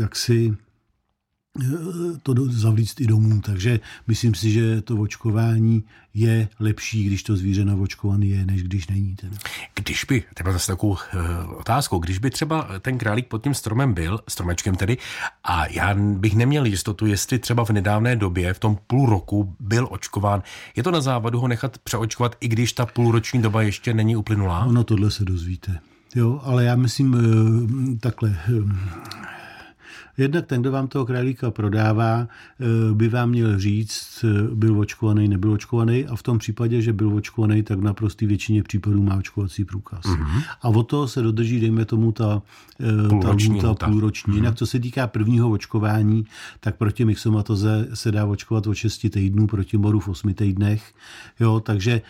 [0.00, 0.56] jak si
[2.22, 3.40] to zavlíct i domů.
[3.40, 8.86] Takže myslím si, že to očkování je lepší, když to zvíře navočkovaný je, než když
[8.86, 9.16] není.
[9.16, 9.36] Teda.
[9.74, 10.98] Když by, třeba zase takovou uh,
[11.58, 14.96] otázku, když by třeba ten králík pod tím stromem byl, stromečkem tedy,
[15.44, 19.88] a já bych neměl jistotu, jestli třeba v nedávné době, v tom půl roku byl
[19.90, 20.42] očkován,
[20.76, 24.64] je to na závadu ho nechat přeočkovat, i když ta půlroční doba ještě není uplynulá?
[24.64, 25.78] Ono tohle se dozvíte.
[26.14, 27.20] Jo, ale já myslím uh,
[28.00, 28.36] takhle.
[30.18, 32.28] Jednak ten, kdo vám toho králíka prodává,
[32.60, 36.92] eh, by vám měl říct, eh, byl očkovaný, nebyl očkovaný a v tom případě, že
[36.92, 40.04] byl očkovaný, tak na prostý většině případů má očkovací průkaz.
[40.04, 40.42] Mm-hmm.
[40.62, 42.42] A od toho se dodrží, dejme tomu, ta,
[42.80, 43.60] eh, půlroční.
[43.60, 44.32] Ta, ta půlroční.
[44.32, 44.36] Mm-hmm.
[44.36, 46.24] Jinak, co se týká prvního očkování,
[46.60, 50.94] tak proti myxomatoze se dá očkovat o 6 týdnů, proti moru v 8 týdnech.
[51.40, 52.02] Jo, takže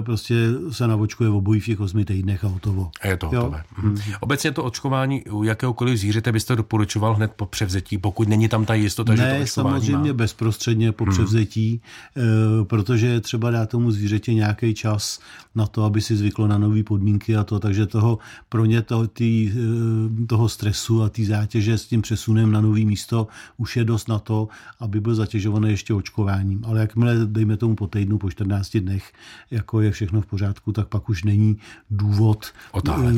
[0.00, 0.34] prostě
[0.70, 2.90] se navočkuje obojí v těch 8 týdnech a hotovo.
[3.00, 3.62] A je to hotové.
[3.82, 4.16] Mm-hmm.
[4.20, 8.74] Obecně to očkování u jakéhokoliv zvířete byste doporučoval hned po převzetí, pokud není tam ta
[8.74, 10.16] jistota, ne, že to samozřejmě má.
[10.16, 11.12] bezprostředně po hmm.
[11.12, 11.80] převzetí,
[12.16, 12.20] eh,
[12.64, 15.20] protože je třeba dát tomu zvířeti nějaký čas
[15.54, 19.06] na to, aby si zvyklo na nové podmínky a to, takže toho pro ně to,
[19.06, 23.84] tý, eh, toho stresu a té zátěže s tím přesunem na nový místo už je
[23.84, 24.48] dost na to,
[24.80, 26.64] aby byl zatěžovaný ještě očkováním.
[26.66, 29.12] Ale jakmile, dejme tomu po týdnu, po 14 dnech,
[29.50, 31.58] jako je všechno v pořádku, tak pak už není
[31.90, 33.16] důvod otálet.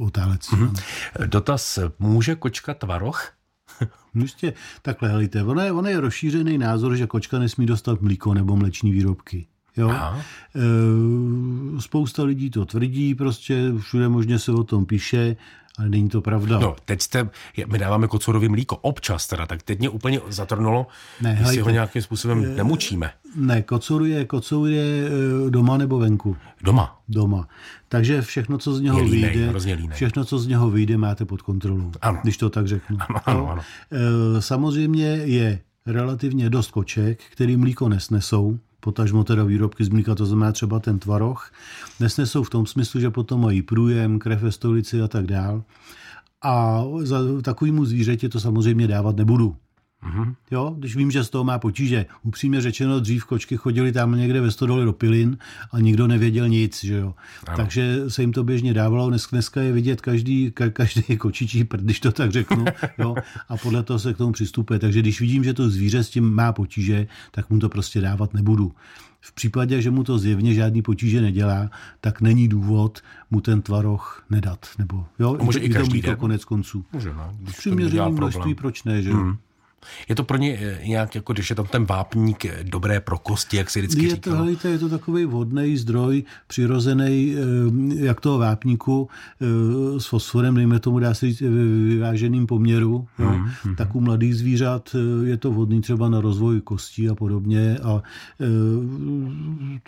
[0.00, 0.40] otálet.
[0.40, 0.80] Mm-hmm.
[1.26, 3.33] Dotaz, může kočka tvaroch?
[4.12, 8.56] Prostě takhle, helejte, ono je, ono je rozšířený názor, že kočka nesmí dostat mlíko nebo
[8.56, 9.46] mleční výrobky.
[9.76, 9.90] Jo?
[9.90, 10.20] E,
[11.80, 15.36] spousta lidí to tvrdí, prostě všude možně se o tom píše,
[15.78, 16.58] ale není to pravda.
[16.58, 17.28] No, teď jste,
[17.66, 20.86] my dáváme kocorový mlíko občas teda, tak teď mě úplně zatrnulo,
[21.20, 23.10] ne, jestli ho nějakým způsobem e, nemučíme.
[23.36, 26.36] Ne, kocour je, kocour je eh, doma nebo venku.
[26.62, 27.00] Doma.
[27.08, 27.48] Doma.
[27.88, 31.42] Takže všechno, co z něho je línej, vyjde, všechno, co z něho vyjde, máte pod
[31.42, 31.92] kontrolou.
[32.00, 32.18] Ano.
[32.22, 32.98] Když to tak řeknu.
[33.08, 33.62] Ano, ano, ano.
[33.92, 40.26] E, samozřejmě je relativně dost koček, který mlíko nesnesou, potažmo teda výrobky z mlíka, to
[40.26, 41.52] znamená třeba ten tvaroch,
[42.00, 45.64] nesnesou v tom smyslu, že potom mají průjem, krev ve stolici a tak dál.
[46.42, 49.56] A za takovýmu zvířeti to samozřejmě dávat nebudu.
[50.04, 50.34] Mm-hmm.
[50.50, 52.06] Jo, když vím, že z toho má potíže.
[52.22, 55.38] Upřímně řečeno, dřív kočky chodili tam někde ve stodole do pilin
[55.72, 57.14] a nikdo nevěděl nic, že jo.
[57.46, 57.56] Ano.
[57.56, 59.08] Takže se jim to běžně dávalo.
[59.08, 62.64] Dnes, dneska je vidět každý, ka, každý kočičí prd, když to tak řeknu.
[62.98, 63.14] Jo,
[63.48, 64.78] a podle toho se k tomu přistupuje.
[64.78, 68.34] Takže když vidím, že to zvíře s tím má potíže, tak mu to prostě dávat
[68.34, 68.72] nebudu.
[69.20, 74.24] V případě, že mu to zjevně žádný potíže nedělá, tak není důvod mu ten tvaroh
[74.30, 74.66] nedat.
[74.78, 76.84] Nebo, jo, může i, i každý to konec konců.
[76.92, 77.32] Může, no.
[77.58, 79.36] Přiměřený množství, proč ne, že mm.
[80.08, 83.18] Je to pro ně eh, nějak, jako když je tam ten vápník eh, dobré pro
[83.18, 84.16] kosti, jak se vždycky je?
[84.16, 89.08] To, hejte, je to takový vhodný zdroj, přirozený, eh, jak toho vápníku
[89.98, 91.40] s fosforem, dejme tomu, dá se říct,
[91.88, 93.06] vyváženým poměru.
[93.18, 93.76] Mm, no, mm.
[93.76, 98.02] Tak u mladých zvířat je to vhodný třeba na rozvoj kostí a podobně a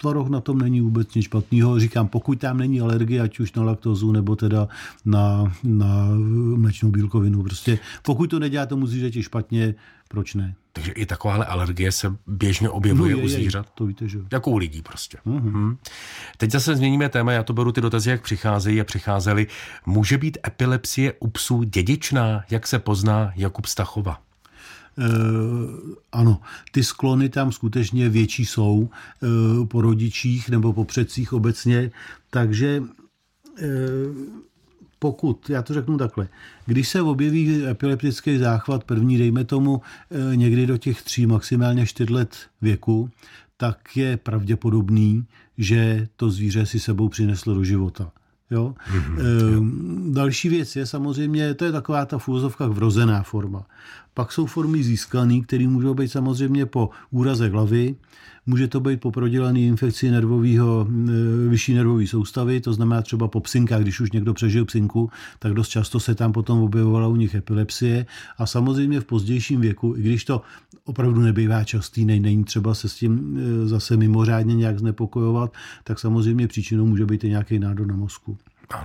[0.01, 1.81] tvaroh na tom není vůbec nic špatného.
[1.81, 4.69] Říkám, pokud tam není alergie, ať už na laktozu nebo teda
[5.05, 6.09] na, na
[6.57, 7.43] mlečnou bílkovinu.
[7.43, 9.75] Prostě pokud to nedělá tomu zvířeti špatně,
[10.09, 10.55] proč ne?
[10.73, 13.67] Takže i takováhle alergie se běžně objevuje no, je, u zvířat.
[13.67, 15.19] Je, to víte, že Jako u lidí prostě.
[15.27, 15.53] Uh-huh.
[15.53, 15.77] Hmm.
[16.37, 19.47] Teď zase změníme téma, já to beru ty dotazy, jak přicházejí a přicházely.
[19.87, 22.45] Může být epilepsie u psů dědičná?
[22.51, 24.23] Jak se pozná Jakub Stachova?
[24.99, 25.09] E,
[26.13, 26.41] ano,
[26.73, 31.91] ty sklony tam skutečně větší jsou e, po rodičích nebo po předcích obecně,
[32.31, 32.83] takže
[33.59, 33.67] e,
[35.07, 36.29] pokud, já to řeknu takhle,
[36.67, 42.11] když se objeví epileptický záchvat první, dejme tomu eh, někdy do těch tří, maximálně čtyř
[42.11, 43.11] let věku,
[43.57, 45.25] tak je pravděpodobný,
[45.59, 48.11] že to zvíře si sebou přineslo do života.
[48.51, 48.75] Jo?
[48.75, 53.67] Mm-hmm, e, další věc je samozřejmě, to je taková ta v úzovkách vrozená forma.
[54.17, 57.97] Pak jsou formy získané, které můžou být samozřejmě po úraze hlavy,
[58.49, 63.41] Může to být po prodělané infekci nervového, e, vyšší nervové soustavy, to znamená třeba po
[63.41, 67.35] psinkách, když už někdo přežil psinku, tak dost často se tam potom objevovala u nich
[67.35, 68.07] epilepsie.
[68.39, 70.43] A samozřejmě v pozdějším věku, i když to
[70.85, 75.53] opravdu nebývá častý, není třeba se s tím e, zase mimořádně nějak znepokojovat,
[75.85, 78.39] tak samozřejmě příčinou může být i nějaký nádor na mozku.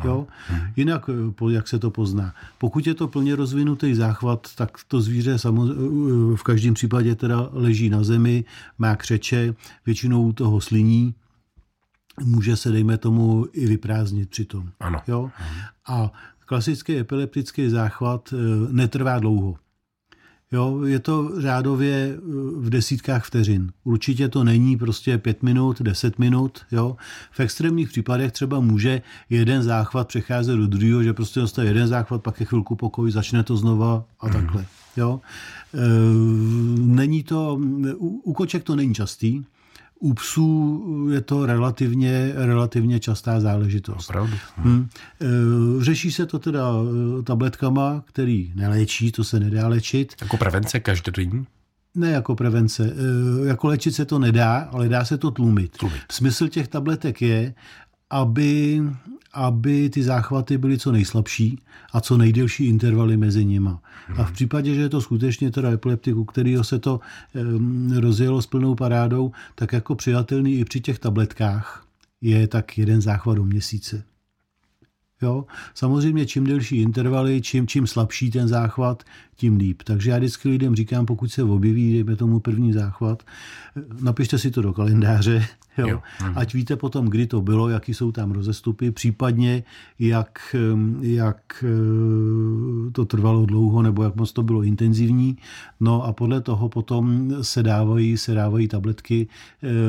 [0.03, 0.27] Jo?
[0.47, 0.61] Hmm.
[0.75, 2.33] Jinak, eh, jak se to pozná?
[2.57, 7.89] Pokud je to plně rozvinutý záchvat, tak to zvíře eh, v každém případě teda leží
[7.89, 8.45] na zemi,
[8.77, 11.15] má křeče, většinou toho sliní,
[12.23, 14.69] může se, dejme tomu, i vyprázdnit přitom.
[14.79, 15.01] Ano.
[15.07, 15.29] Jo?
[15.87, 16.11] A
[16.45, 18.37] klasický epileptický záchvat eh,
[18.71, 19.55] netrvá dlouho.
[20.51, 22.19] Jo, je to řádově eh,
[22.57, 23.71] v desítkách vteřin.
[23.83, 26.61] Určitě to není prostě pět minut, deset minut.
[26.71, 26.97] Jo.
[27.31, 32.21] V extrémních případech třeba může jeden záchvat přecházet do druhého, že prostě dostane jeden záchvat,
[32.21, 34.65] pak je chvilku pokoj, začne to znova a takhle.
[34.97, 35.21] Jo.
[35.73, 35.77] E,
[36.81, 37.59] není to,
[37.99, 39.43] u koček to není častý,
[40.01, 44.09] u psů je to relativně, relativně častá záležitost.
[44.09, 44.33] Opravdu.
[44.57, 44.89] Hmm.
[45.79, 46.67] Řeší se to teda
[47.19, 50.13] e, tabletkama, který neléčí, to se nedá léčit.
[50.21, 51.45] Jako prevence každodenní?
[51.95, 52.93] Ne jako prevence.
[53.43, 55.77] E, jako léčit se to nedá, ale dá se to tlumit.
[55.77, 56.01] tlumit.
[56.11, 57.53] Smysl těch tabletek je,
[58.11, 58.83] aby,
[59.33, 61.59] aby ty záchvaty byly co nejslabší
[61.93, 63.81] a co nejdelší intervaly mezi nima.
[64.07, 64.21] Hmm.
[64.21, 66.99] A v případě, že je to skutečně teda epileptik, u kterého se to
[67.33, 71.85] um, rozjelo s plnou parádou, tak jako přijatelný i při těch tabletkách
[72.21, 74.03] je tak jeden záchvat do měsíce.
[75.21, 75.45] Jo?
[75.73, 79.03] Samozřejmě čím delší intervaly, čím, čím slabší ten záchvat,
[79.41, 79.81] tím líp.
[79.83, 83.23] Takže já vždycky lidem říkám, pokud se objeví, dejme tomu první záchvat,
[84.01, 85.45] napište si to do kalendáře,
[85.77, 85.87] jo?
[85.87, 86.01] Jo.
[86.21, 86.33] Mhm.
[86.37, 89.63] ať víte potom, kdy to bylo, jaký jsou tam rozestupy, případně
[89.99, 90.55] jak,
[91.01, 95.37] jak eh, to trvalo dlouho nebo jak moc to bylo intenzivní.
[95.79, 99.27] No a podle toho potom se dávají, se dávají tabletky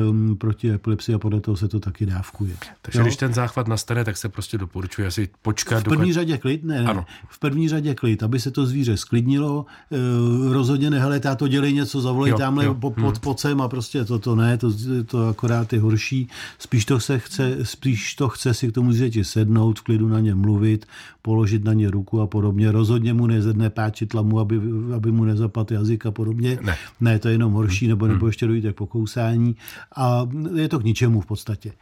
[0.09, 2.55] um, proti epilepsii a podle toho se to taky dávkuje.
[2.81, 3.05] Takže jo?
[3.05, 5.79] když ten záchvat nastane, tak se prostě doporučuje asi počkat.
[5.79, 6.13] V první dokud...
[6.13, 6.89] řadě klid, ne, ne.
[6.89, 7.05] Ano.
[7.29, 9.65] V první řadě klid, aby se to zvíře sklidnilo změnilo.
[9.91, 12.73] Eh, rozhodně ne, hele, táto dělej něco, zavolej jo, tamhle jo.
[12.73, 14.71] pod, pod, pod sem a prostě to, to ne, to,
[15.05, 16.27] to akorát je horší.
[16.59, 20.19] Spíš to, se chce, spíš to chce si k tomu zvěti sednout, v klidu na
[20.19, 20.85] ně mluvit,
[21.21, 22.71] položit na ně ruku a podobně.
[22.71, 24.59] Rozhodně mu nezedne páčit lamu, aby,
[24.95, 26.59] aby mu nezapadl jazyk a podobně.
[26.61, 26.77] Ne.
[27.01, 29.55] ne, to je jenom horší, nebo, nebo ještě dojde k pokousání.
[29.95, 31.73] A je to k ničemu v podstatě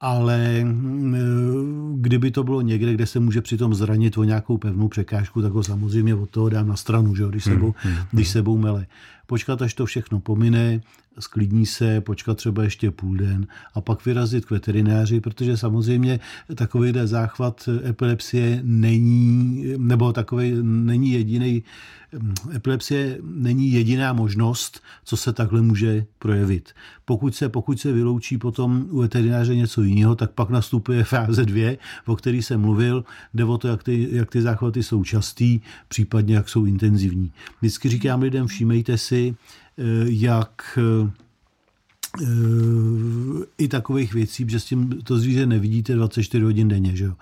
[0.00, 5.42] ale mm, kdyby to bylo někde, kde se může přitom zranit o nějakou pevnou překážku,
[5.42, 8.58] tak ho samozřejmě od toho dám na stranu, že, když, sebou, hmm, hmm, když sebou
[8.58, 8.86] mele.
[9.26, 10.80] Počkat, až to všechno pomine,
[11.18, 16.20] sklidní se, počkat třeba ještě půl den a pak vyrazit k veterináři, protože samozřejmě
[16.54, 21.62] takový záchvat epilepsie není, nebo takový není jediný,
[22.54, 26.72] epilepsie není jediná možnost, co se takhle může projevit.
[27.04, 31.78] Pokud se, pokud se vyloučí potom u veterináře něco jiného, tak pak nastupuje fáze dvě,
[32.06, 36.34] o který jsem mluvil, jde o to, jak ty, jak ty záchvaty jsou častý, případně
[36.34, 37.32] jak jsou intenzivní.
[37.60, 39.34] Vždycky říkám lidem, všímejte si,
[40.06, 41.23] jak Eh,
[43.58, 46.96] i takových věcí, že s tím to zvíře nevidíte 24 hodin denně.
[46.96, 47.12] Že jo?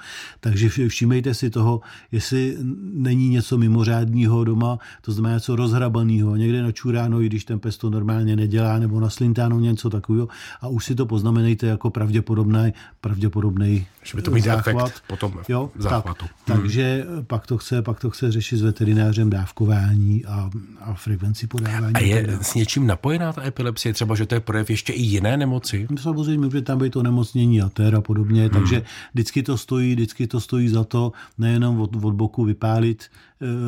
[0.41, 1.81] Takže všímejte si toho,
[2.13, 2.57] jestli
[2.93, 7.91] není něco mimořádního doma, to znamená něco rozhrabaného, někde načuráno, i když ten pes to
[7.91, 10.29] normálně nedělá, nebo naslintáno něco takového
[10.61, 14.87] a už si to poznamenejte jako pravděpodobný, pravděpodobný že by to mít záchvat.
[14.87, 16.27] efekt potom jo, záchvatu.
[16.45, 16.63] Tak, hmm.
[16.63, 20.51] Takže pak to, chce, pak to chce řešit s veterinářem dávkování a,
[20.81, 21.95] a frekvenci podávání.
[21.95, 25.37] A je s něčím napojená ta epilepsie, třeba, že to je projev ještě i jiné
[25.37, 25.87] nemoci?
[25.91, 28.51] No, samozřejmě může tam být to nemocnění ter a podobně, hmm.
[28.51, 28.83] takže
[29.15, 33.05] vždycky to stojí, vždycky to stojí za to nejenom od, od boku vypálit,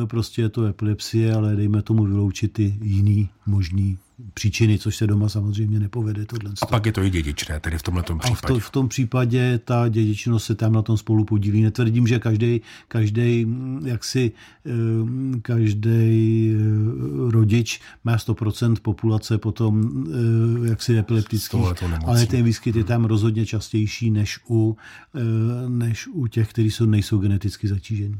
[0.03, 3.97] e, prostě je to epilepsie, ale dejme tomu vyloučit i jiný možný
[4.33, 6.25] příčiny, což se doma samozřejmě nepovede.
[6.25, 6.51] Tohle.
[6.61, 8.31] A pak je to i dědičné, tedy v tomhle případě.
[8.31, 11.63] A v, to, v tom případě ta dědičnost se tam na tom spolu podílí.
[11.63, 13.47] Netvrdím, že každý, každý
[13.85, 14.31] jaksi,
[14.65, 14.71] eh,
[15.41, 20.05] každý eh, rodič má 100% populace potom
[20.65, 21.65] eh, jaksi epileptických,
[22.05, 24.77] ale ten výskyt je tam rozhodně častější než u,
[25.67, 28.19] než u těch, kteří jsou, nejsou geneticky zatížení.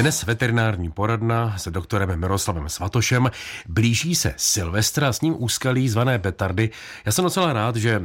[0.00, 3.30] Dnes veterinární poradna s doktorem Miroslavem Svatošem.
[3.68, 6.70] Blíží se Silvestra, s ním úskalí zvané petardy.
[7.06, 8.02] Já jsem docela rád, že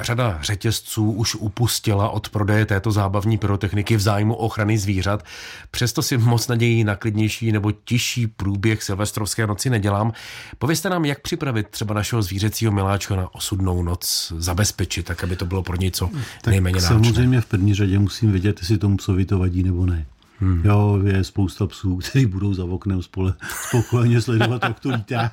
[0.00, 5.24] řada řetězců už upustila od prodeje této zábavní pyrotechniky v zájmu ochrany zvířat.
[5.70, 10.12] Přesto si moc naději na klidnější nebo tižší průběh silvestrovské noci nedělám.
[10.58, 15.44] Povězte nám, jak připravit třeba našeho zvířecího miláčka na osudnou noc zabezpečit, tak aby to
[15.46, 16.10] bylo pro něco
[16.46, 17.04] nejméně náročné.
[17.04, 20.06] Samozřejmě v první řadě musím vědět, jestli tomu psovi to vadí nebo ne.
[20.40, 20.62] Hmm.
[20.64, 23.34] Jo, je spousta psů, kteří budou za oknem spole,
[23.68, 25.32] spokojeně sledovat, jak to lítá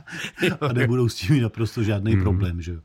[0.62, 2.22] a nebudou s tím mít naprosto žádný hmm.
[2.22, 2.62] problém.
[2.62, 2.80] Že jo.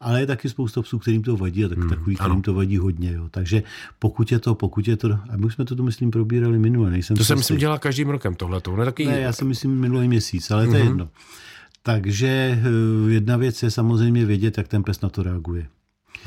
[0.00, 1.88] Ale je taky spousta psů, kterým to vadí a tak, hmm.
[1.88, 3.12] takový, kterým to vadí hodně.
[3.12, 3.28] Jo.
[3.30, 3.62] Takže
[3.98, 6.90] pokud je to, pokud je to, a my jsme to tu, myslím, probírali minule.
[6.90, 8.76] Nejsem to jsem si dělal každým rokem tohleto.
[8.76, 9.06] Ne, taky...
[9.06, 10.88] ne, já si myslím minulý měsíc, ale to je hmm.
[10.88, 11.08] jedno.
[11.82, 15.66] Takže eh, jedna věc je samozřejmě vědět, jak ten pes na to reaguje.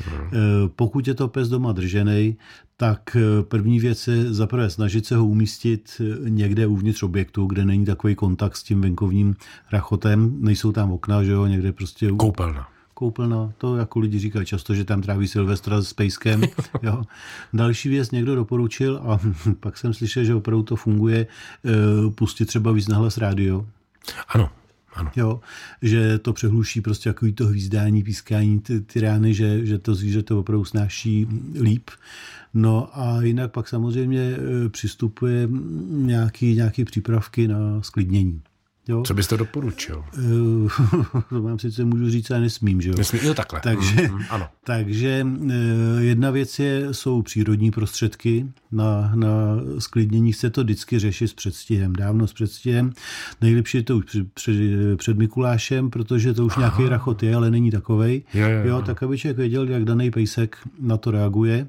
[0.06, 0.30] Hmm.
[0.76, 2.36] Pokud je to pes doma držený,
[2.82, 7.64] tak eh, první věc je zaprvé snažit se ho umístit eh, někde uvnitř objektu, kde
[7.64, 9.36] není takový kontakt s tím venkovním
[9.72, 12.10] rachotem, nejsou tam okna, že jo, někde prostě...
[12.16, 16.42] Koupelna koupelna, to jako lidi říkají často, že tam tráví Silvestra s pejskem.
[16.82, 17.02] jo.
[17.52, 19.18] Další věc někdo doporučil a
[19.60, 21.26] pak jsem slyšel, že opravdu to funguje,
[22.14, 23.66] pustit třeba víc nahlas rádio.
[24.28, 24.50] Ano,
[24.94, 25.10] ano.
[25.16, 25.40] Jo,
[25.82, 30.22] že to přehluší prostě takový to hvízdání, pískání, ty, ty rány, že, že to zvíře
[30.22, 31.28] to opravdu snáší
[31.60, 31.90] líp.
[32.54, 35.48] No a jinak pak samozřejmě e, přistupuje
[35.88, 38.42] nějaký, nějaký přípravky na sklidnění.
[38.88, 39.02] Jo?
[39.06, 40.04] Co byste doporučil?
[41.28, 42.94] to vám sice můžu říct, ale nesmím, že jo?
[42.98, 43.60] Nesmím, jo takhle.
[43.60, 44.48] Takže, mm, mm, ano.
[44.64, 45.54] takže eh,
[45.98, 49.28] jedna věc je, jsou přírodní prostředky na, na
[49.78, 50.32] sklidnění.
[50.32, 52.92] Chce to vždycky řešit s předstihem, dávno s předstihem.
[53.40, 54.54] Nejlepší je to už před, před,
[54.96, 56.60] před Mikulášem, protože to už Aha.
[56.60, 58.22] nějaký rachot je, ale není takovej.
[58.34, 58.66] Jo, jo, jo.
[58.66, 61.68] jo, tak aby člověk věděl, jak daný pejsek na to reaguje.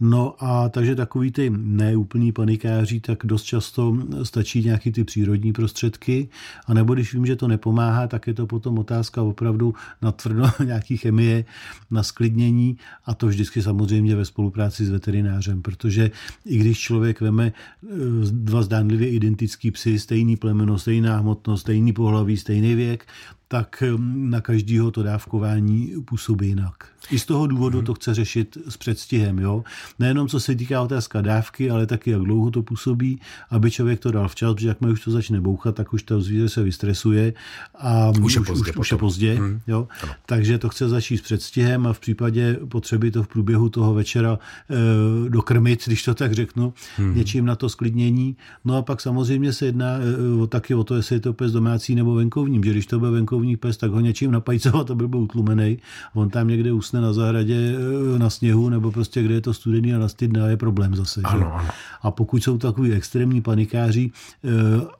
[0.00, 6.28] No a takže takový ty neúplní panikáři, tak dost často stačí nějaký ty přírodní prostředky,
[6.66, 10.44] a nebo když vím, že to nepomáhá, tak je to potom otázka opravdu na tvrdo
[10.64, 11.44] nějaký chemie,
[11.90, 12.76] na sklidnění.
[13.04, 16.10] A to vždycky samozřejmě ve spolupráci s veterinářem, protože
[16.44, 17.88] i když člověk veme eh,
[18.30, 23.06] dva zdánlivě identický psy, stejný plemeno, stejná hmotnost, stejný pohlaví, stejný věk,
[23.48, 26.74] tak hm, na každého to dávkování působí jinak.
[27.10, 29.38] I z toho důvodu to chce řešit s předstihem.
[29.38, 29.64] Jo?
[29.98, 34.10] Nejenom co se týká otázka dávky, ale taky jak dlouho to působí, aby člověk to
[34.10, 37.32] dal včas, protože jakmile už to začne bouchat, tak už to zvíře se vystresuje
[37.78, 38.70] a už je pozdě.
[38.70, 39.60] Už, už je pozdě hmm.
[39.66, 39.88] jo?
[40.26, 44.38] Takže to chce začít s předstihem a v případě potřeby to v průběhu toho večera
[44.70, 47.16] e, dokrmit, když to tak řeknu, hmm.
[47.16, 48.36] něčím na to sklidnění.
[48.64, 49.98] No a pak samozřejmě se jedná
[50.44, 53.10] e, taky o to, jestli je to pes domácí nebo venkovním, že když to bude
[53.10, 55.78] venkovní venkovní pes, tak ho něčím napajcovat, aby byl utlumený.
[56.14, 59.94] On tam někde usne na zahradě eh, na sněhu, nebo prostě kde je to studený
[59.94, 61.20] a nastydne je problém zase.
[61.24, 61.68] Ano, ano.
[62.02, 64.48] A pokud jsou takový extrémní panikáři eh,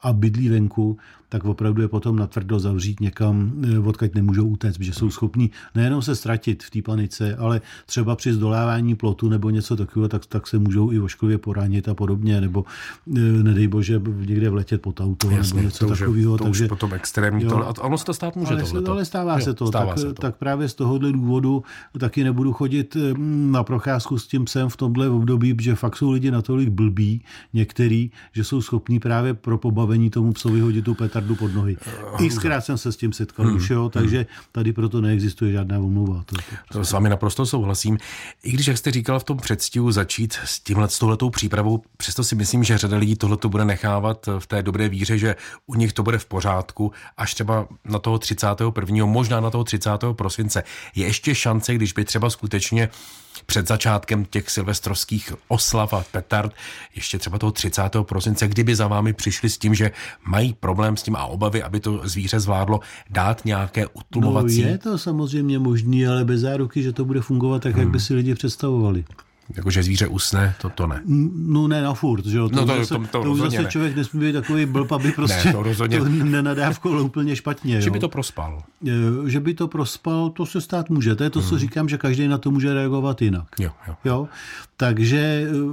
[0.03, 0.97] a bydlí venku,
[1.29, 6.03] tak opravdu je potom natvrdo zavřít někam, eh, odkud nemůžou utéct, protože jsou schopní nejenom
[6.03, 10.47] se ztratit v té panice, ale třeba při zdolávání plotu nebo něco takového, tak, tak
[10.47, 12.65] se můžou i ošklivě poranit a podobně, nebo
[13.43, 16.39] nedej bože někde vletět pod auto Jasně, nebo něco takového.
[16.39, 17.67] To takže, už potom extrémní jo, tohle.
[17.67, 18.93] A ono se to stát může ale, tohleto.
[18.93, 19.67] ale stává jo, se to.
[19.67, 20.23] Stává tak, se to.
[20.23, 21.63] tak právě z tohohle důvodu
[21.99, 22.97] taky nebudu chodit
[23.51, 28.11] na procházku s tím psem v tomhle období, protože fakt jsou lidi natolik blbí, některý,
[28.33, 31.77] že jsou schopní právě pro pobavení tomu psovi hodit tu petardu pod nohy.
[32.29, 36.23] Xkrát jsem se s tím setkal hmm, už, jo, takže tady proto neexistuje žádná omluva.
[36.27, 37.99] To, to, to s vámi naprosto souhlasím.
[38.43, 42.25] I když, jak jste říkal, v tom předstihu začít s tímhle, s touhletou přípravou, přesto
[42.25, 45.93] si myslím, že řada lidí tohle bude nechávat v té dobré víře, že u nich
[45.93, 49.07] to bude v pořádku, až třeba na toho 31.
[49.07, 49.91] možná na toho 30.
[50.13, 50.63] prosince.
[50.95, 52.89] Je ještě šance, když by třeba skutečně
[53.47, 56.53] před začátkem těch silvestrovských oslav a petard,
[56.95, 57.83] ještě třeba toho 30.
[58.03, 59.91] prosince, kdyby za vámi přišli s tím, že
[60.27, 64.63] mají problém s tím a obavy, aby to zvíře zvládlo, dát nějaké utlumovací...
[64.63, 67.81] No je to samozřejmě možný, ale bez záruky, že to bude fungovat tak, hmm.
[67.81, 69.05] jak by si lidi představovali.
[69.55, 71.03] Jakože zvíře usne, to, to ne.
[71.35, 72.49] No ne na furt, že jo.
[72.49, 73.71] To, no to, zase, to, to, to už zase ne.
[73.71, 75.99] člověk nesmí být takový blb, aby prostě ne, to, rozhodně...
[75.99, 77.81] to nenadávkoval úplně špatně.
[77.81, 78.63] Že by to prospal.
[79.27, 81.15] Že by to prospal, to se stát může.
[81.15, 81.49] To je to, hmm.
[81.49, 83.49] co říkám, že každý na to může reagovat jinak.
[83.61, 83.95] Jo, jo.
[84.05, 84.29] jo?
[84.77, 85.17] Takže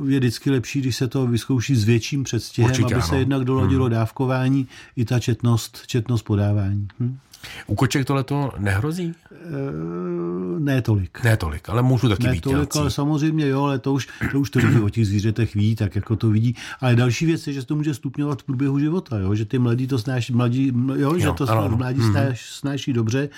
[0.07, 3.07] je vždycky lepší, když se to vyzkouší s větším předstihem, Určitě, aby ano.
[3.07, 3.93] se jednak doladilo hmm.
[3.93, 6.87] dávkování i ta četnost, četnost podávání.
[6.99, 7.17] Hm?
[7.67, 9.13] U koček tohle to nehrozí?
[9.31, 11.23] E, ne tolik.
[11.23, 12.79] Ne tolik, ale můžu taky ne být tolik, tělcí.
[12.79, 15.95] ale samozřejmě jo, ale to už, to už to lidi o těch zvířetech ví, tak
[15.95, 16.55] jako to vidí.
[16.81, 19.59] Ale další věc je, že se to může stupňovat v průběhu života, jo, že ty
[19.59, 22.11] mladí to snáší, mladí, jo, jo že to ano, mladí ano.
[22.11, 23.29] Snáš, snáší dobře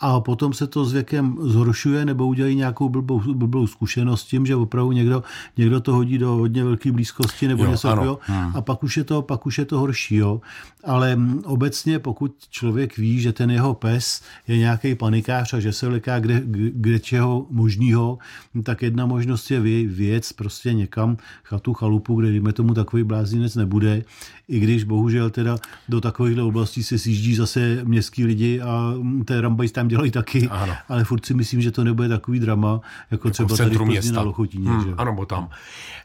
[0.00, 4.46] a potom se to s věkem zhoršuje nebo udělají nějakou blbou, blbou zkušenost s tím,
[4.46, 5.22] že opravdu někdo,
[5.56, 8.18] někdo to hodí do hodně velké blízkosti nebo jo, něco takového
[8.54, 10.16] a pak už, je to, pak už je to horší.
[10.16, 10.40] Jo.
[10.84, 15.88] Ale obecně, pokud člověk ví, že ten jeho pes je nějaký panikář a že se
[15.88, 16.42] leká kde,
[16.74, 18.18] kde čeho možného,
[18.62, 24.02] tak jedna možnost je věc prostě někam chatu, chalupu, kde dejme tomu takový blázinec nebude,
[24.48, 25.56] i když bohužel teda
[25.88, 28.94] do takovýchhle oblastí se sjíždí zase městský lidi a
[29.24, 30.74] té rambajs tam dělají taky, ano.
[30.88, 32.80] ale furt si myslím, že to nebude takový drama,
[33.10, 34.70] jako, jako třeba tady v na Lochotíně.
[34.70, 34.94] Hmm, že?
[34.96, 35.50] Ano, bo tam.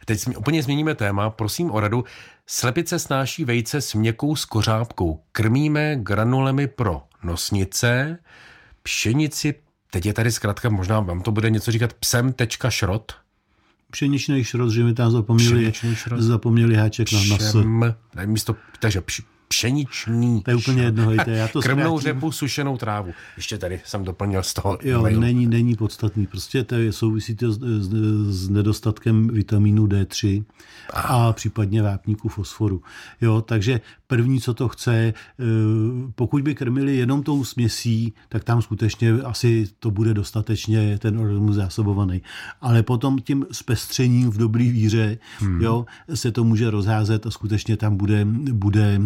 [0.06, 2.04] Teď úplně změníme téma, prosím o radu.
[2.48, 5.20] Slepice snáší vejce s měkkou skořápkou.
[5.32, 8.18] Krmíme granulemi pro nosnice,
[8.84, 9.56] pšenici,
[9.92, 13.14] teď je tady zkrátka, možná vám to bude něco říkat, psem tečka šrot.
[13.92, 15.74] Pšeničný šrot, že mi tam zapomněli,
[16.18, 17.08] zapomněli háček
[17.64, 19.02] na, na místo, takže
[19.60, 20.42] pšeničný.
[20.42, 22.20] To je úplně jedno, hejte, já to Krmnou zkrátím.
[22.20, 23.14] řepu, sušenou trávu.
[23.38, 24.78] Ještě tady jsem doplnil z toho.
[24.84, 25.22] Jo, mailu.
[25.22, 26.28] není, není podstatný.
[26.28, 27.90] Prostě to je, souvisí to s, s,
[28.30, 30.44] s nedostatkem vitamínu D3
[30.94, 32.82] a, a případně vápníku fosforu.
[33.22, 35.14] Jo, takže první, co to chce, eh,
[36.16, 41.56] pokud by krmili jenom tou směsí, tak tam skutečně asi to bude dostatečně ten organismus
[41.56, 42.22] zásobovaný.
[42.62, 45.62] Ale potom tím zpestřením v dobrý víře hmm.
[45.62, 49.00] jo, se to může rozházet a skutečně tam bude, bude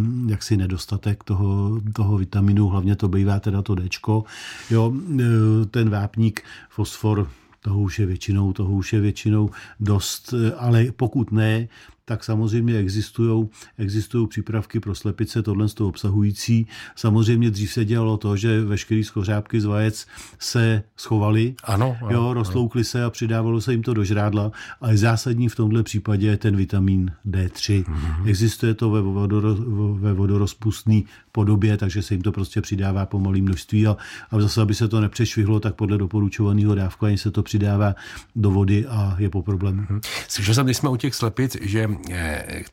[0.43, 4.23] jaksi nedostatek toho, toho vitaminu, hlavně to bývá teda to Dčko.
[4.69, 7.27] Jo, e, ten vápník, fosfor,
[7.61, 11.67] toho už je většinou, toho už je většinou dost, e, ale pokud ne,
[12.05, 16.67] tak samozřejmě existují existují přípravky pro slepice, tohle z toho obsahující.
[16.95, 20.07] Samozřejmě dřív se dělalo to, že veškeré skořápky z vajec
[20.39, 22.85] se schovaly, ano, ano, jo, rozloukly ano.
[22.85, 24.51] se a přidávalo se jim to do žrádla,
[24.81, 27.83] ale zásadní v tomhle případě je ten vitamin D3.
[27.83, 28.27] Mm-hmm.
[28.27, 29.55] Existuje to ve, vodoro,
[29.93, 31.01] ve vodorozpustné
[31.31, 33.97] podobě, takže se jim to prostě přidává po malém množství a,
[34.31, 37.95] a zase, aby se to nepřešvihlo, tak podle doporučovaného dávkování se to přidává
[38.35, 39.81] do vody a je po problému.
[39.81, 40.01] Mm-hmm.
[40.27, 41.87] Slyšel jsem, když jsme u těch slepic, že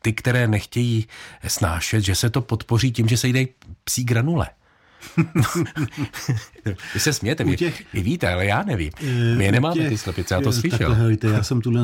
[0.03, 1.07] ty, které nechtějí
[1.47, 3.47] snášet, že se to podpoří tím, že se jde
[3.85, 4.47] psí granule.
[6.95, 8.91] vy se smějete, vy, těch, vy víte, ale já nevím.
[9.03, 10.79] Eh, My je nemáme těch, ty slepice, já to slyšel.
[10.79, 11.83] Takhle, helejte, já jsem tuhle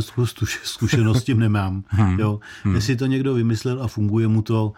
[0.63, 1.85] zkušenost s tím nemám.
[1.97, 2.21] Hmm.
[2.21, 2.41] Jo.
[2.63, 2.75] Hmm.
[2.75, 4.73] Jestli to někdo vymyslel a funguje mu to,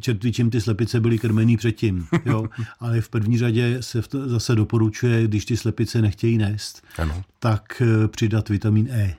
[0.00, 2.06] čertví, čím ty slepice byly krmený předtím.
[2.24, 2.46] Jo.
[2.80, 7.22] Ale v první řadě se zase doporučuje, když ty slepice nechtějí nést, ano.
[7.38, 9.14] tak eh, přidat vitamin E.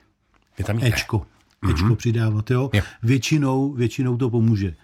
[0.58, 1.26] Vitamin Ečko.
[1.34, 1.96] E mm-hmm.
[1.96, 2.50] přidávat.
[2.50, 2.70] Jo?
[2.72, 2.82] jo.
[3.02, 4.74] Většinou, většinou to pomůže.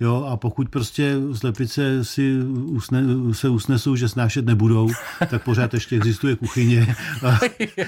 [0.00, 3.02] Jo, a pokud prostě slepice si usne,
[3.32, 4.90] se usnesou, že snášet nebudou,
[5.30, 6.96] tak pořád ještě existuje kuchyně,
[7.26, 7.38] a,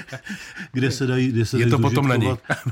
[0.72, 2.16] kde se dají, kde se Je dají to potom na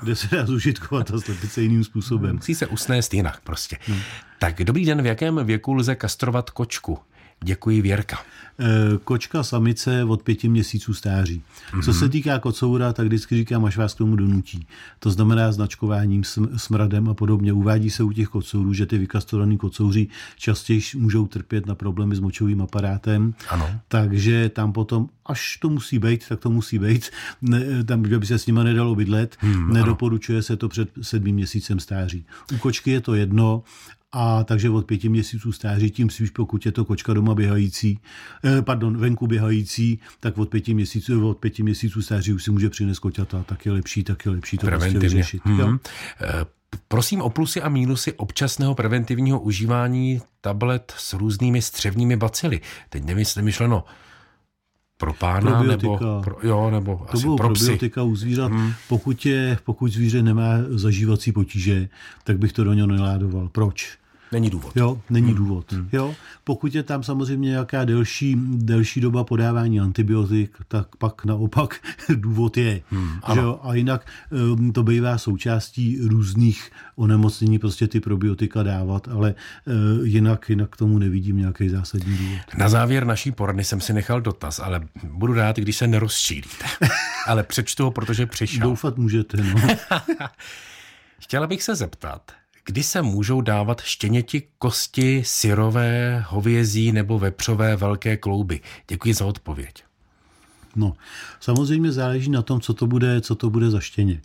[0.02, 2.36] kde se dá zužitkovat ta slepice jiným způsobem.
[2.36, 3.78] Musí se usnést jinak prostě.
[3.86, 4.00] Hmm.
[4.38, 6.98] Tak dobrý den, v jakém věku lze kastrovat kočku?
[7.44, 8.16] Děkuji, Věrka.
[8.58, 11.42] Eh, kočka samice od pěti měsíců stáří.
[11.42, 11.84] Mm-hmm.
[11.84, 14.66] Co se týká kocoura, tak vždycky říkám, až vás k tomu donutí.
[14.98, 16.24] To znamená značkováním,
[16.56, 17.52] smradem a podobně.
[17.52, 22.20] Uvádí se u těch kocourů, že ty vykastrovaní kocouři častěji můžou trpět na problémy s
[22.20, 23.34] močovým aparátem.
[23.48, 23.70] Ano.
[23.88, 27.10] Takže tam potom, až to musí být, tak to musí být.
[27.42, 30.42] Ne, tam, by se s nima nedalo bydlet, hmm, nedoporučuje ano.
[30.42, 32.26] se to před sedmým měsícem stáří.
[32.54, 33.62] U kočky je to jedno,
[34.18, 38.00] a takže od pěti měsíců stáří, tím spíš pokud je to kočka doma běhající,
[38.44, 42.70] eh, pardon, venku běhající, tak od pěti měsíců, od pěti měsíců stáří už si může
[42.70, 45.42] přinést koťata, tak je lepší, tak je lepší to prostě vyřešit.
[45.44, 45.78] Hmm.
[46.88, 52.60] Prosím o plusy a mínusy občasného preventivního užívání tablet s různými střevními bacily.
[52.88, 53.84] Teď nemysl, myšleno
[54.98, 55.88] pro pána probiotika.
[55.88, 57.64] nebo pro, jo, nebo to asi pro psy.
[57.64, 58.52] probiotika u zvířat.
[58.52, 58.72] Hmm.
[58.88, 61.88] Pokud, je, pokud zvíře nemá zažívací potíže,
[62.24, 63.48] tak bych to do něho neládoval.
[63.48, 63.98] Proč?
[64.32, 64.76] Není důvod.
[64.76, 65.36] Jo, není hmm.
[65.36, 65.72] důvod.
[65.72, 65.88] Hmm.
[65.92, 66.14] Jo,
[66.44, 71.80] pokud je tam samozřejmě nějaká delší, delší doba podávání antibiotik, tak pak naopak
[72.14, 72.80] důvod je.
[72.90, 73.10] Hmm.
[73.34, 73.60] Že jo?
[73.62, 74.06] A jinak
[74.54, 79.34] um, to bývá součástí různých onemocnění prostě ty probiotika dávat, ale
[79.98, 82.40] uh, jinak, jinak tomu nevidím nějaký zásadní důvod.
[82.58, 86.64] Na závěr naší porady jsem si nechal dotaz, ale budu rád, když se nerozčílíte.
[87.26, 88.62] ale přečtu ho, protože přišel.
[88.62, 89.54] Doufat můžete, no.
[91.20, 92.32] Chtěla bych se zeptat,
[92.66, 98.60] kdy se můžou dávat štěněti kosti syrové, hovězí nebo vepřové velké klouby?
[98.88, 99.84] Děkuji za odpověď.
[100.76, 100.96] No,
[101.40, 104.20] samozřejmě záleží na tom, co to bude, co to bude za štěně.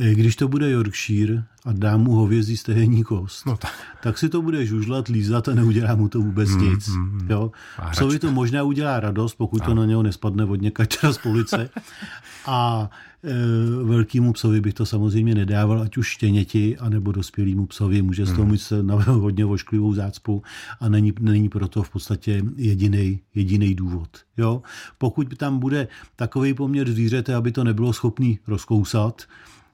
[0.00, 3.72] Eh, když to bude Yorkshire a dá mu hovězí stehenní kost, No tak.
[4.02, 6.90] tak si to bude žužlat, lízat a neudělá mu to vůbec Hmm, nic.
[7.28, 7.50] Jo?
[7.78, 11.70] A Psovi to možná udělá radost, pokud to na něho nespadne od někač z police.
[12.46, 12.90] A
[13.24, 13.34] e,
[13.84, 18.02] velkýmu psovi bych to samozřejmě nedával, ať už štěněti, anebo dospělýmu psovi.
[18.02, 18.50] Může z toho Hmm.
[18.52, 20.42] mít se na hodně ošklivou zácpu
[20.80, 24.08] a není, není proto v podstatě jediný jediný důvod.
[24.36, 24.62] Jo?
[24.98, 29.22] Pokud tam bude takový poměr zvířete, aby to nebylo schopný rozkousat,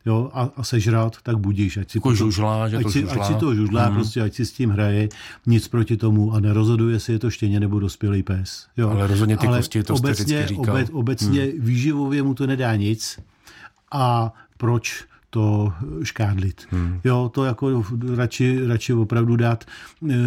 [0.07, 1.76] jo, a, a sežrat, tak budíš.
[1.76, 3.24] Ať si, Jako žužlá, že ať to si, žužlá.
[3.24, 3.94] ať si to žužlá, Mhm.
[3.94, 5.09] prostě ať si s tím hraje,
[5.46, 8.66] nic proti tomu a nerozhoduje, jestli je to štěně nebo dospělý pes.
[8.76, 8.90] Jo.
[8.90, 10.78] Ale rozhodně ty kosti, to jste obecně, vždycky říkal.
[10.92, 13.18] Obecně výživově mu to nedá nic
[13.92, 15.05] a proč
[15.35, 15.72] to
[16.03, 16.66] škádlit.
[16.70, 17.01] Hmm.
[17.05, 19.64] Jo, to jako radši, radši opravdu dát,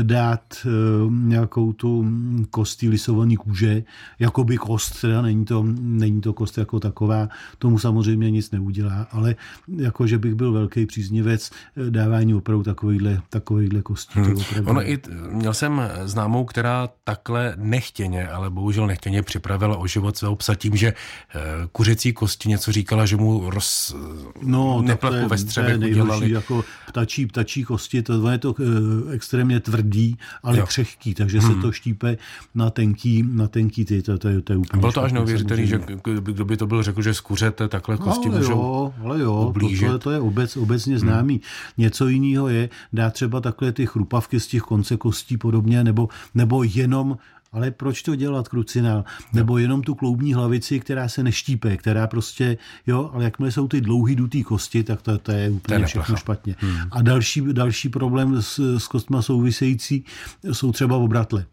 [0.03, 0.70] dát eh,
[1.10, 2.05] nějakou tu
[2.49, 3.84] kostí lisovaný kůže,
[4.20, 9.08] jako by kost, teda není to, není to kost jako taková, tomu samozřejmě nic neudělá,
[9.12, 9.36] ale
[9.78, 14.20] jako, že bych byl velký příznivec eh, dávání opravdu takovýchhle, takovýchhle kostí.
[14.20, 14.38] Hmm.
[14.38, 14.99] Opravdu Ono i,
[15.32, 20.76] měl jsem známou, která takhle nechtěně, ale bohužel nechtěně připravila o život svého psa tím,
[20.76, 21.39] že eh,
[21.72, 23.95] kuřecí kosti něco říkala, že mu roz,
[24.41, 26.32] No, tak to neplaku je, ve nejhorší, udělali.
[26.32, 30.66] jako ptačí, ptačí kosti, to je to eh, extrémně tvrdý, ale Jo.
[30.66, 31.56] křehký, takže hmm.
[31.56, 32.18] se to štípe
[32.56, 35.68] na tenký, na tenký ty, to, to, je, to je úplně Bylo to až neuvěřitelný,
[35.68, 39.20] že kdo by to byl řekl, že z kuřete takhle kosti ale můžou jo, ale
[39.20, 39.88] jo, to, ublížit.
[39.88, 39.89] Hmm.
[39.89, 41.41] to, je, to je obec, obecně známý.
[41.78, 46.64] Něco jiného je dát třeba takhle ty chrupavky z těch konce kostí podobně, nebo, nebo
[46.64, 47.18] jenom
[47.52, 49.04] ale proč to dělat, krucinál?
[49.34, 53.82] Nebo jenom tu kloubní hlavici, která se neštípe, která prostě, jo, ale jakmile jsou ty
[53.82, 55.88] dlouhý dutý kosti, tak to, to je úplně neplacha.
[55.88, 56.56] všechno špatně.
[56.60, 56.78] Hmm.
[56.91, 60.04] A další, další problém s, s kostma související
[60.52, 61.45] jsou třeba obratle.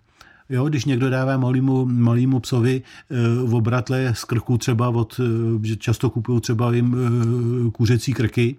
[0.49, 5.67] Jo, když někdo dává malýmu, malýmu psovi e, v obratle z krku třeba od, e,
[5.67, 8.57] že často kupují třeba jim e, kuřecí krky,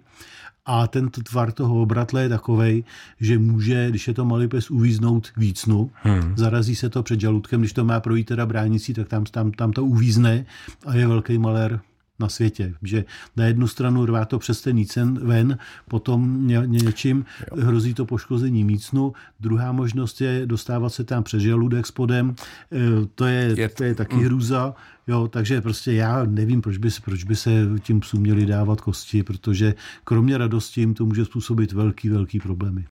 [0.66, 2.84] a ten tvar toho obratle je takovej,
[3.20, 5.90] že může, když je to malý pes, uvíznout vícnu.
[5.94, 6.32] Hmm.
[6.36, 9.72] Zarazí se to před žaludkem, když to má projít teda bránicí, tak tam, tam, tam
[9.72, 10.46] to uvízne
[10.86, 11.80] a je velký malér
[12.18, 12.74] na světě.
[12.82, 13.04] Že
[13.36, 15.58] na jednu stranu rvá to přes ten nícen ven,
[15.88, 17.24] potom ně, něčím
[17.58, 19.12] hrozí to poškození mícnu.
[19.40, 22.34] Druhá možnost je dostávat se tam přes žaludek spodem.
[22.72, 24.74] E, To je, Je- to je taky hrůza.
[25.08, 27.50] Jo, takže prostě já nevím, proč by, se- proč by se
[27.80, 32.84] tím psům měli dávat kosti, protože kromě radosti jim to může způsobit velký, velký problémy.